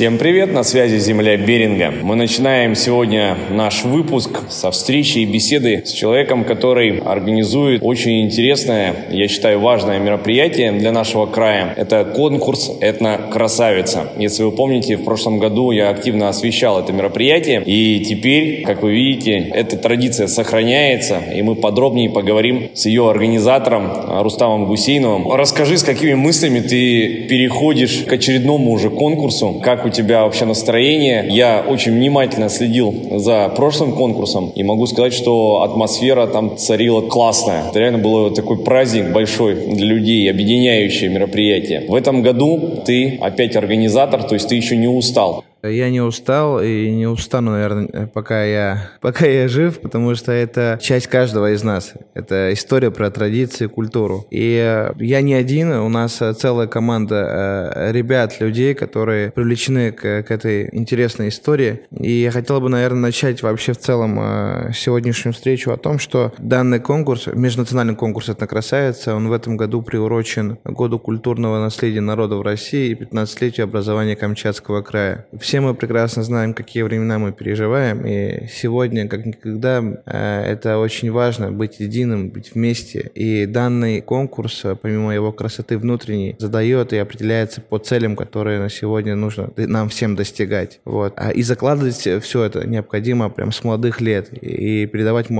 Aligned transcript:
Всем 0.00 0.16
привет, 0.16 0.50
на 0.54 0.62
связи 0.62 0.96
Земля 0.96 1.36
Беринга. 1.36 1.90
Мы 1.90 2.16
начинаем 2.16 2.74
сегодня 2.74 3.36
наш 3.50 3.84
выпуск 3.84 4.30
со 4.48 4.70
встречи 4.70 5.18
и 5.18 5.26
беседы 5.26 5.82
с 5.84 5.92
человеком, 5.92 6.44
который 6.44 7.00
организует 7.00 7.82
очень 7.82 8.22
интересное, 8.22 8.94
я 9.10 9.28
считаю, 9.28 9.60
важное 9.60 9.98
мероприятие 9.98 10.72
для 10.72 10.90
нашего 10.90 11.26
края. 11.26 11.74
Это 11.76 12.04
конкурс 12.04 12.72
«Этно-красавица». 12.80 14.10
Если 14.16 14.42
вы 14.42 14.52
помните, 14.52 14.96
в 14.96 15.04
прошлом 15.04 15.38
году 15.38 15.70
я 15.70 15.90
активно 15.90 16.30
освещал 16.30 16.80
это 16.80 16.94
мероприятие, 16.94 17.62
и 17.66 18.02
теперь, 18.02 18.62
как 18.62 18.82
вы 18.82 18.92
видите, 18.92 19.50
эта 19.52 19.76
традиция 19.76 20.28
сохраняется, 20.28 21.18
и 21.18 21.42
мы 21.42 21.56
подробнее 21.56 22.08
поговорим 22.08 22.70
с 22.72 22.86
ее 22.86 23.10
организатором 23.10 23.90
Рустамом 24.22 24.64
Гусейновым. 24.64 25.30
Расскажи, 25.30 25.76
с 25.76 25.82
какими 25.82 26.14
мыслями 26.14 26.60
ты 26.60 27.26
переходишь 27.28 28.04
к 28.08 28.12
очередному 28.14 28.70
уже 28.70 28.88
конкурсу, 28.88 29.60
как 29.62 29.89
тебя 29.90 30.24
вообще 30.24 30.44
настроение. 30.44 31.26
Я 31.28 31.64
очень 31.66 31.92
внимательно 31.92 32.48
следил 32.48 32.94
за 33.18 33.48
прошлым 33.50 33.92
конкурсом 33.92 34.50
и 34.54 34.62
могу 34.62 34.86
сказать, 34.86 35.12
что 35.12 35.62
атмосфера 35.62 36.26
там 36.26 36.56
царила 36.56 37.00
классная. 37.02 37.68
Это 37.68 37.78
реально 37.78 37.98
был 37.98 38.30
такой 38.30 38.58
праздник 38.58 39.12
большой 39.12 39.54
для 39.54 39.86
людей, 39.86 40.30
объединяющее 40.30 41.10
мероприятие. 41.10 41.84
В 41.88 41.94
этом 41.94 42.22
году 42.22 42.82
ты 42.84 43.18
опять 43.20 43.56
организатор, 43.56 44.22
то 44.22 44.34
есть 44.34 44.48
ты 44.48 44.54
еще 44.54 44.76
не 44.76 44.88
устал. 44.88 45.44
Я 45.62 45.90
не 45.90 46.00
устал 46.00 46.62
и 46.62 46.90
не 46.90 47.06
устану, 47.06 47.52
наверное, 47.52 48.06
пока 48.06 48.44
я, 48.44 48.90
пока 49.00 49.26
я 49.26 49.46
жив, 49.48 49.80
потому 49.80 50.14
что 50.14 50.32
это 50.32 50.78
часть 50.80 51.06
каждого 51.08 51.52
из 51.52 51.62
нас. 51.62 51.92
Это 52.14 52.52
история 52.52 52.90
про 52.90 53.10
традиции, 53.10 53.66
культуру. 53.66 54.26
И 54.30 54.56
э, 54.56 54.92
я 54.98 55.20
не 55.20 55.34
один, 55.34 55.72
у 55.72 55.88
нас 55.88 56.22
э, 56.22 56.32
целая 56.32 56.66
команда 56.66 57.72
э, 57.74 57.92
ребят, 57.92 58.40
людей, 58.40 58.74
которые 58.74 59.30
привлечены 59.32 59.92
к, 59.92 60.22
к 60.22 60.30
этой 60.30 60.68
интересной 60.72 61.28
истории. 61.28 61.80
И 61.90 62.10
я 62.10 62.30
хотел 62.30 62.60
бы, 62.60 62.68
наверное, 62.68 63.00
начать 63.00 63.42
вообще 63.42 63.72
в 63.72 63.78
целом 63.78 64.72
сегодняшнюю 64.72 65.34
встречу 65.34 65.72
о 65.72 65.76
том, 65.76 65.98
что 65.98 66.32
данный 66.38 66.80
конкурс, 66.80 67.26
межнациональный 67.26 67.96
конкурс 67.96 68.28
«Этна 68.28 68.46
красавица», 68.46 69.14
он 69.14 69.28
в 69.28 69.32
этом 69.32 69.56
году 69.56 69.82
приурочен 69.82 70.58
Году 70.64 70.98
культурного 70.98 71.60
наследия 71.60 72.00
народа 72.00 72.36
в 72.36 72.42
России 72.42 72.90
и 72.90 72.94
15-летию 72.94 73.64
образования 73.64 74.16
Камчатского 74.16 74.82
края 74.82 75.26
все 75.50 75.60
мы 75.60 75.74
прекрасно 75.74 76.22
знаем, 76.22 76.54
какие 76.54 76.84
времена 76.84 77.18
мы 77.18 77.32
переживаем, 77.32 78.06
и 78.06 78.46
сегодня, 78.46 79.08
как 79.08 79.26
никогда, 79.26 79.82
э, 80.06 80.42
это 80.44 80.78
очень 80.78 81.10
важно 81.10 81.50
быть 81.50 81.80
единым, 81.80 82.28
быть 82.28 82.54
вместе. 82.54 83.10
И 83.16 83.46
данный 83.46 84.00
конкурс, 84.00 84.64
э, 84.64 84.76
помимо 84.80 85.12
его 85.12 85.32
красоты 85.32 85.76
внутренней, 85.76 86.36
задает 86.38 86.92
и 86.92 86.98
определяется 86.98 87.60
по 87.60 87.78
целям, 87.78 88.14
которые 88.14 88.60
на 88.60 88.70
сегодня 88.70 89.16
нужно 89.16 89.50
нам 89.56 89.88
всем 89.88 90.14
достигать. 90.14 90.78
Вот. 90.84 91.14
А 91.16 91.32
и 91.32 91.42
закладывать 91.42 91.96
все 92.22 92.44
это 92.44 92.64
необходимо 92.64 93.28
прям 93.28 93.50
с 93.50 93.64
молодых 93.64 94.00
лет 94.00 94.32
и 94.32 94.86
передавать 94.86 95.30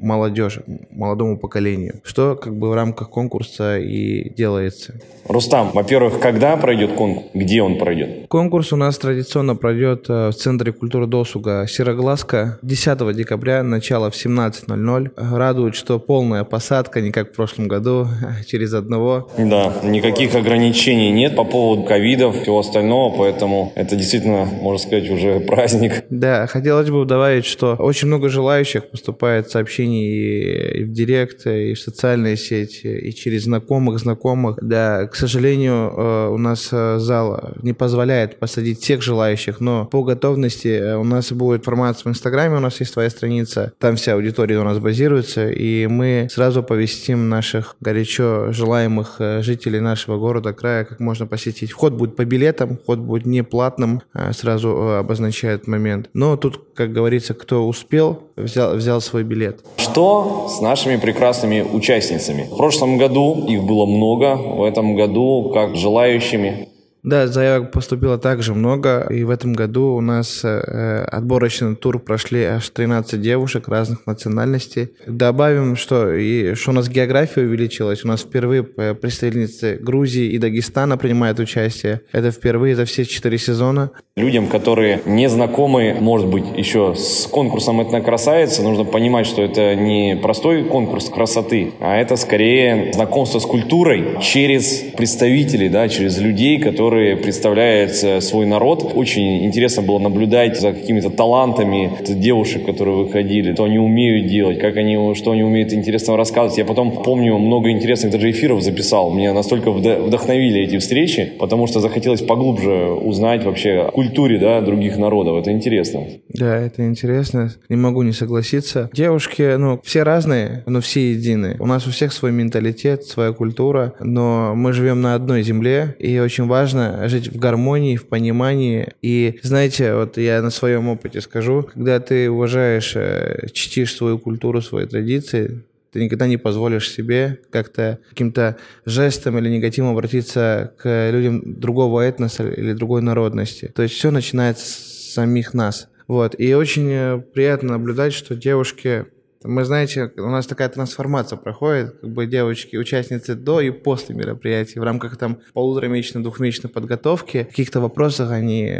молодежи, 0.00 0.64
молодому 0.90 1.38
поколению, 1.38 2.00
что 2.02 2.34
как 2.34 2.56
бы 2.56 2.70
в 2.70 2.74
рамках 2.74 3.08
конкурса 3.10 3.78
и 3.78 4.30
делается. 4.30 4.94
Рустам, 5.28 5.70
во-первых, 5.72 6.18
когда 6.18 6.56
пройдет 6.56 6.94
конкурс? 6.94 7.26
Где 7.34 7.62
он 7.62 7.78
пройдет? 7.78 8.26
Конкурс 8.26 8.72
у 8.72 8.76
нас 8.76 8.98
традиционно 8.98 9.59
пройдет 9.60 10.06
э, 10.08 10.30
в 10.30 10.32
Центре 10.32 10.72
культуры 10.72 11.06
досуга 11.06 11.66
Сероглазка 11.68 12.58
10 12.62 13.14
декабря, 13.14 13.62
начало 13.62 14.10
в 14.10 14.14
17.00. 14.14 15.10
Радует, 15.16 15.74
что 15.74 15.98
полная 15.98 16.44
посадка, 16.44 17.00
не 17.00 17.12
как 17.12 17.32
в 17.32 17.36
прошлом 17.36 17.68
году, 17.68 18.08
через 18.46 18.74
одного. 18.74 19.30
Да, 19.38 19.74
никаких 19.84 20.34
ограничений 20.34 21.10
нет 21.10 21.36
по 21.36 21.44
поводу 21.44 21.84
ковидов, 21.84 22.40
всего 22.42 22.60
остального, 22.60 23.16
поэтому 23.16 23.72
это 23.76 23.96
действительно, 23.96 24.44
можно 24.44 24.78
сказать, 24.78 25.10
уже 25.10 25.40
праздник. 25.46 26.04
Да, 26.10 26.46
хотелось 26.46 26.90
бы 26.90 27.04
добавить, 27.04 27.44
что 27.44 27.74
очень 27.74 28.08
много 28.08 28.28
желающих 28.28 28.88
поступает 28.90 29.50
сообщений 29.50 30.80
и 30.80 30.84
в 30.84 30.92
директ, 30.92 31.46
и 31.46 31.74
в 31.74 31.78
социальные 31.78 32.36
сети, 32.36 32.86
и 32.86 33.12
через 33.12 33.44
знакомых 33.44 33.98
знакомых. 33.98 34.58
Да, 34.62 35.06
к 35.06 35.14
сожалению, 35.14 35.92
э, 35.96 36.28
у 36.28 36.38
нас 36.38 36.68
э, 36.72 36.98
зал 36.98 37.50
не 37.62 37.72
позволяет 37.72 38.38
посадить 38.38 38.80
всех 38.80 39.02
желающих, 39.02 39.49
желающих, 39.50 39.60
но 39.60 39.84
по 39.86 40.02
готовности 40.02 40.68
э, 40.68 40.96
у 40.96 41.04
нас 41.04 41.32
будет 41.32 41.60
информация 41.60 42.04
в 42.04 42.06
Инстаграме, 42.08 42.56
у 42.56 42.60
нас 42.60 42.80
есть 42.80 42.92
твоя 42.92 43.10
страница, 43.10 43.72
там 43.78 43.96
вся 43.96 44.14
аудитория 44.14 44.58
у 44.58 44.64
нас 44.64 44.78
базируется, 44.78 45.48
и 45.48 45.86
мы 45.86 46.28
сразу 46.30 46.62
повестим 46.62 47.28
наших 47.28 47.76
горячо 47.80 48.52
желаемых 48.52 49.16
э, 49.18 49.42
жителей 49.42 49.80
нашего 49.80 50.18
города, 50.18 50.52
края, 50.52 50.84
как 50.84 51.00
можно 51.00 51.26
посетить. 51.26 51.72
Вход 51.72 51.92
будет 51.92 52.16
по 52.16 52.24
билетам, 52.24 52.78
вход 52.82 52.98
будет 52.98 53.26
не 53.26 53.42
платным, 53.42 54.00
э, 54.14 54.32
сразу 54.32 54.68
обозначает 54.98 55.66
момент. 55.66 56.10
Но 56.14 56.36
тут, 56.36 56.60
как 56.74 56.92
говорится, 56.92 57.34
кто 57.34 57.66
успел, 57.66 58.22
взял, 58.36 58.76
взял 58.76 59.00
свой 59.00 59.24
билет. 59.24 59.64
Что 59.76 60.48
с 60.48 60.60
нашими 60.60 60.96
прекрасными 60.96 61.62
участницами? 61.62 62.48
В 62.50 62.56
прошлом 62.56 62.98
году 62.98 63.46
их 63.48 63.62
было 63.62 63.86
много, 63.86 64.36
в 64.36 64.64
этом 64.64 64.96
году 64.96 65.50
как 65.54 65.76
желающими 65.76 66.68
да, 67.02 67.26
заявок 67.28 67.72
поступило 67.72 68.18
также 68.18 68.54
много, 68.54 69.06
и 69.10 69.24
в 69.24 69.30
этом 69.30 69.54
году 69.54 69.94
у 69.94 70.00
нас 70.00 70.42
э, 70.44 71.04
отборочный 71.04 71.74
тур 71.74 71.98
прошли 71.98 72.44
аж 72.44 72.68
13 72.68 73.20
девушек 73.20 73.68
разных 73.68 74.06
национальностей. 74.06 74.90
Добавим, 75.06 75.76
что, 75.76 76.12
и, 76.12 76.54
что 76.54 76.70
у 76.70 76.74
нас 76.74 76.88
география 76.88 77.42
увеличилась, 77.42 78.04
у 78.04 78.08
нас 78.08 78.22
впервые 78.22 78.66
э, 78.76 78.94
представительницы 78.94 79.78
Грузии 79.80 80.26
и 80.26 80.38
Дагестана 80.38 80.98
принимают 80.98 81.38
участие. 81.38 82.02
Это 82.12 82.30
впервые 82.30 82.76
за 82.76 82.84
все 82.84 83.06
четыре 83.06 83.38
сезона. 83.38 83.92
Людям, 84.16 84.48
которые 84.48 85.00
не 85.06 85.30
знакомы, 85.30 85.96
может 85.98 86.28
быть, 86.28 86.44
еще 86.54 86.94
с 86.94 87.26
конкурсом 87.26 87.80
«Этнокрасавица», 87.80 88.62
нужно 88.62 88.84
понимать, 88.84 89.26
что 89.26 89.40
это 89.40 89.74
не 89.74 90.18
простой 90.20 90.64
конкурс 90.64 91.08
красоты, 91.08 91.72
а 91.80 91.96
это 91.96 92.16
скорее 92.16 92.92
знакомство 92.92 93.38
с 93.38 93.46
культурой 93.46 94.20
через 94.20 94.82
представителей, 94.96 95.70
да, 95.70 95.88
через 95.88 96.18
людей, 96.18 96.60
которые 96.60 96.89
которые 96.90 97.16
представляют 97.16 97.92
свой 98.24 98.46
народ. 98.46 98.92
Очень 98.96 99.44
интересно 99.44 99.80
было 99.80 100.00
наблюдать 100.00 100.58
за 100.58 100.72
какими-то 100.72 101.08
талантами 101.10 101.92
девушек, 102.04 102.66
которые 102.66 102.96
выходили, 102.96 103.54
что 103.54 103.62
они 103.62 103.78
умеют 103.78 104.26
делать, 104.26 104.58
как 104.58 104.76
они, 104.76 105.14
что 105.14 105.30
они 105.30 105.44
умеют 105.44 105.72
интересно 105.72 106.16
рассказывать. 106.16 106.58
Я 106.58 106.64
потом 106.64 106.90
помню, 107.04 107.38
много 107.38 107.70
интересных 107.70 108.10
даже 108.10 108.28
эфиров 108.32 108.60
записал. 108.60 109.12
Меня 109.12 109.32
настолько 109.32 109.70
вдохновили 109.70 110.62
эти 110.62 110.78
встречи, 110.78 111.32
потому 111.38 111.68
что 111.68 111.78
захотелось 111.78 112.22
поглубже 112.22 112.90
узнать 112.90 113.44
вообще 113.44 113.82
о 113.86 113.92
культуре 113.92 114.38
да, 114.38 114.60
других 114.60 114.98
народов. 114.98 115.38
Это 115.38 115.52
интересно. 115.52 116.00
Да, 116.30 116.56
это 116.58 116.84
интересно. 116.84 117.52
Не 117.68 117.76
могу 117.76 118.02
не 118.02 118.12
согласиться. 118.12 118.90
Девушки, 118.92 119.54
ну, 119.56 119.80
все 119.84 120.02
разные, 120.02 120.64
но 120.66 120.80
все 120.80 121.12
едины. 121.12 121.54
У 121.60 121.66
нас 121.66 121.86
у 121.86 121.90
всех 121.92 122.12
свой 122.12 122.32
менталитет, 122.32 123.04
своя 123.04 123.30
культура, 123.30 123.94
но 124.00 124.54
мы 124.56 124.72
живем 124.72 125.00
на 125.02 125.14
одной 125.14 125.44
земле, 125.44 125.94
и 126.00 126.18
очень 126.18 126.48
важно 126.48 126.79
важно 126.80 127.08
жить 127.08 127.28
в 127.28 127.38
гармонии, 127.38 127.96
в 127.96 128.06
понимании. 128.06 128.92
И 129.02 129.38
знаете, 129.42 129.94
вот 129.94 130.16
я 130.18 130.42
на 130.42 130.50
своем 130.50 130.88
опыте 130.88 131.20
скажу, 131.20 131.68
когда 131.72 132.00
ты 132.00 132.30
уважаешь, 132.30 132.92
э, 132.96 133.48
чтишь 133.52 133.94
свою 133.94 134.18
культуру, 134.18 134.62
свои 134.62 134.86
традиции, 134.86 135.64
ты 135.92 136.04
никогда 136.04 136.26
не 136.26 136.36
позволишь 136.36 136.88
себе 136.88 137.40
как-то 137.50 137.98
каким-то 138.08 138.56
жестом 138.86 139.38
или 139.38 139.48
негативом 139.48 139.90
обратиться 139.90 140.72
к 140.78 141.10
людям 141.10 141.60
другого 141.60 142.00
этноса 142.00 142.48
или 142.48 142.72
другой 142.72 143.02
народности. 143.02 143.72
То 143.74 143.82
есть 143.82 143.96
все 143.96 144.10
начинается 144.10 144.64
с 144.66 145.12
самих 145.14 145.52
нас. 145.52 145.88
Вот. 146.06 146.34
И 146.38 146.54
очень 146.54 146.90
э, 146.90 147.18
приятно 147.34 147.72
наблюдать, 147.72 148.12
что 148.12 148.34
девушки 148.34 149.06
мы, 149.42 149.64
знаете, 149.64 150.12
у 150.18 150.28
нас 150.28 150.46
такая 150.46 150.68
трансформация 150.68 151.38
проходит, 151.38 151.96
как 152.00 152.10
бы 152.10 152.26
девочки, 152.26 152.76
участницы 152.76 153.34
до 153.34 153.60
и 153.60 153.70
после 153.70 154.14
мероприятий. 154.14 154.78
В 154.78 154.82
рамках 154.82 155.16
там 155.16 155.38
полуторамесячной, 155.54 156.22
двухмесячной 156.22 156.70
подготовки 156.70 157.44
в 157.44 157.48
каких-то 157.48 157.80
вопросах 157.80 158.32
они 158.32 158.70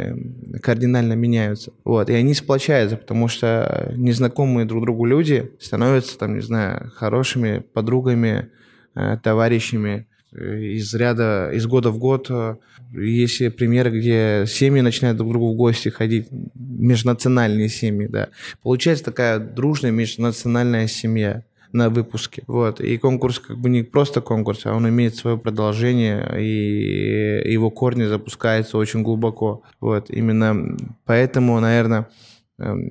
кардинально 0.61 1.13
меняются. 1.13 1.73
Вот, 1.83 2.09
и 2.09 2.13
они 2.13 2.35
сплочаются, 2.35 2.97
потому 2.97 3.27
что 3.27 3.91
незнакомые 3.95 4.65
друг 4.65 4.83
другу 4.83 5.05
люди 5.05 5.51
становятся, 5.59 6.17
там, 6.19 6.35
не 6.35 6.41
знаю, 6.41 6.91
хорошими 6.95 7.59
подругами, 7.73 8.49
э, 8.93 9.17
товарищами. 9.17 10.07
Э, 10.33 10.59
из 10.59 10.93
ряда, 10.93 11.51
из 11.53 11.65
года 11.67 11.91
в 11.91 11.97
год 11.97 12.27
э, 12.29 12.55
есть 12.93 13.55
примеры, 13.55 13.91
где 13.91 14.45
семьи 14.47 14.81
начинают 14.81 15.17
друг 15.17 15.29
к 15.29 15.33
другу 15.33 15.53
в 15.53 15.57
гости 15.57 15.89
ходить, 15.89 16.27
межнациональные 16.55 17.69
семьи, 17.69 18.07
да. 18.07 18.29
Получается 18.63 19.05
такая 19.05 19.39
дружная 19.39 19.91
межнациональная 19.91 20.87
семья 20.87 21.43
на 21.73 21.89
выпуске. 21.89 22.43
Вот. 22.47 22.81
И 22.81 22.97
конкурс 22.97 23.39
как 23.39 23.57
бы 23.57 23.69
не 23.69 23.83
просто 23.83 24.21
конкурс, 24.21 24.65
а 24.65 24.73
он 24.73 24.87
имеет 24.89 25.15
свое 25.15 25.37
продолжение, 25.37 26.37
и 26.39 27.51
его 27.51 27.69
корни 27.69 28.03
запускаются 28.03 28.77
очень 28.77 29.03
глубоко. 29.03 29.63
Вот. 29.79 30.09
Именно 30.09 30.77
поэтому, 31.05 31.59
наверное, 31.59 32.07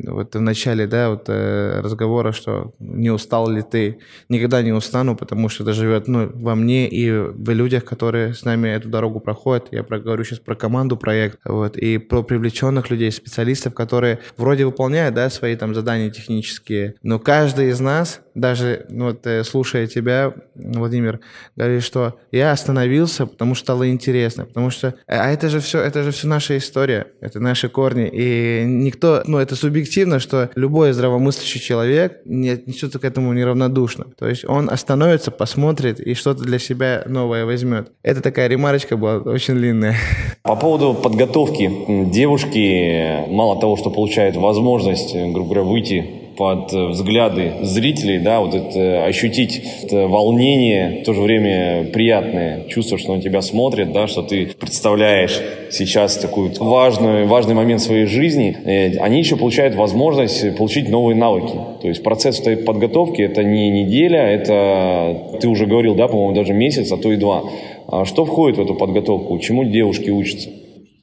вот 0.06 0.34
в 0.34 0.40
начале, 0.40 0.86
да, 0.86 1.10
вот 1.10 1.24
э, 1.28 1.80
разговора, 1.80 2.32
что 2.32 2.72
не 2.78 3.10
устал 3.10 3.48
ли 3.48 3.62
ты. 3.62 3.98
Никогда 4.28 4.62
не 4.62 4.72
устану, 4.72 5.16
потому 5.16 5.48
что 5.48 5.62
это 5.62 5.72
живет, 5.72 6.08
ну, 6.08 6.30
во 6.34 6.54
мне 6.54 6.88
и 6.88 7.10
в 7.10 7.50
людях, 7.50 7.84
которые 7.84 8.34
с 8.34 8.44
нами 8.44 8.68
эту 8.68 8.88
дорогу 8.88 9.20
проходят. 9.20 9.68
Я 9.70 9.82
говорю 9.82 10.24
сейчас 10.24 10.40
про 10.40 10.54
команду 10.54 10.96
проект, 10.96 11.38
вот, 11.44 11.76
и 11.76 11.98
про 11.98 12.22
привлеченных 12.22 12.90
людей, 12.90 13.12
специалистов, 13.12 13.74
которые 13.74 14.18
вроде 14.36 14.66
выполняют, 14.66 15.14
да, 15.14 15.30
свои 15.30 15.56
там 15.56 15.74
задания 15.74 16.10
технические, 16.10 16.94
но 17.02 17.18
каждый 17.18 17.70
из 17.70 17.80
нас 17.80 18.20
даже 18.40 18.86
ну, 18.88 19.06
вот 19.06 19.26
э, 19.26 19.44
слушая 19.44 19.86
тебя, 19.86 20.32
Владимир, 20.54 21.20
говорит, 21.56 21.82
что 21.82 22.18
я 22.32 22.52
остановился, 22.52 23.26
потому 23.26 23.54
что 23.54 23.64
стало 23.64 23.90
интересно, 23.90 24.46
потому 24.46 24.70
что, 24.70 24.94
а 25.06 25.30
это 25.30 25.48
же 25.48 25.60
все, 25.60 25.80
это 25.80 26.02
же 26.02 26.10
все 26.10 26.26
наша 26.26 26.56
история, 26.56 27.08
это 27.20 27.40
наши 27.40 27.68
корни, 27.68 28.08
и 28.12 28.64
никто, 28.66 29.22
ну 29.26 29.38
это 29.38 29.54
субъективно, 29.54 30.18
что 30.18 30.50
любой 30.54 30.92
здравомыслящий 30.92 31.60
человек 31.60 32.20
не 32.24 32.50
отнесется 32.50 32.98
к 32.98 33.04
этому 33.04 33.32
неравнодушно, 33.32 34.06
то 34.18 34.28
есть 34.28 34.44
он 34.44 34.70
остановится, 34.70 35.30
посмотрит 35.30 36.00
и 36.00 36.14
что-то 36.14 36.42
для 36.44 36.58
себя 36.58 37.02
новое 37.06 37.44
возьмет. 37.44 37.92
Это 38.02 38.22
такая 38.22 38.48
ремарочка 38.48 38.96
была 38.96 39.18
очень 39.18 39.54
длинная. 39.54 39.96
По 40.42 40.56
поводу 40.56 40.94
подготовки 40.94 41.70
девушки, 42.10 43.28
мало 43.28 43.60
того, 43.60 43.76
что 43.76 43.90
получает 43.90 44.36
возможность, 44.36 45.14
грубо 45.14 45.54
говоря, 45.54 45.62
выйти 45.62 46.19
под 46.40 46.72
взгляды 46.72 47.52
зрителей, 47.60 48.18
да, 48.18 48.40
вот 48.40 48.54
это 48.54 49.04
ощутить 49.04 49.62
это 49.82 50.08
волнение, 50.08 51.02
в 51.02 51.04
то 51.04 51.12
же 51.12 51.20
время 51.20 51.84
приятное 51.92 52.64
чувство, 52.66 52.96
что 52.96 53.14
на 53.14 53.20
тебя 53.20 53.42
смотрят, 53.42 53.92
да, 53.92 54.06
что 54.06 54.22
ты 54.22 54.46
представляешь 54.58 55.38
сейчас 55.70 56.16
такой 56.16 56.50
важный, 56.58 57.26
важный 57.26 57.54
момент 57.54 57.82
своей 57.82 58.06
жизни, 58.06 58.56
э, 58.64 58.96
они 59.00 59.18
еще 59.18 59.36
получают 59.36 59.74
возможность 59.74 60.56
получить 60.56 60.88
новые 60.88 61.14
навыки. 61.14 61.58
То 61.82 61.88
есть 61.88 62.02
процесс 62.02 62.40
этой 62.40 62.56
подготовки 62.56 63.20
это 63.20 63.44
не 63.44 63.68
неделя, 63.68 64.22
это, 64.22 65.36
ты 65.42 65.46
уже 65.46 65.66
говорил, 65.66 65.94
да, 65.94 66.08
по-моему, 66.08 66.32
даже 66.34 66.54
месяц, 66.54 66.90
а 66.90 66.96
то 66.96 67.12
и 67.12 67.16
два. 67.16 67.42
А 67.86 68.06
что 68.06 68.24
входит 68.24 68.56
в 68.56 68.62
эту 68.62 68.74
подготовку? 68.74 69.38
Чему 69.40 69.64
девушки 69.64 70.08
учатся? 70.08 70.48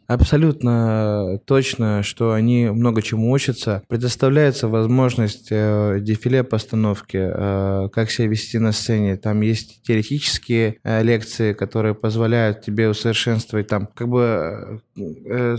Абсолютно 0.08 1.40
точно, 1.46 2.02
что 2.02 2.32
они 2.32 2.68
много 2.68 3.02
чему 3.02 3.32
учатся. 3.32 3.84
Предоставляется 3.90 4.70
возможность 4.70 5.48
э, 5.52 5.98
дефиле 6.00 6.44
постановки, 6.44 7.18
э, 7.18 7.90
как 7.90 8.10
себя 8.10 8.30
вести 8.30 8.58
на 8.58 8.72
сцене. 8.72 9.18
Там 9.18 9.42
есть 9.42 9.82
теоретические 9.84 10.78
э, 10.84 11.04
лекции, 11.04 11.52
которые 11.52 11.94
позволяют 11.94 12.62
тебе 12.62 12.90
усовершенствовать 12.90 13.68
там 13.68 13.88
как 13.94 14.08
бы 14.08 14.82
э, 14.96 15.58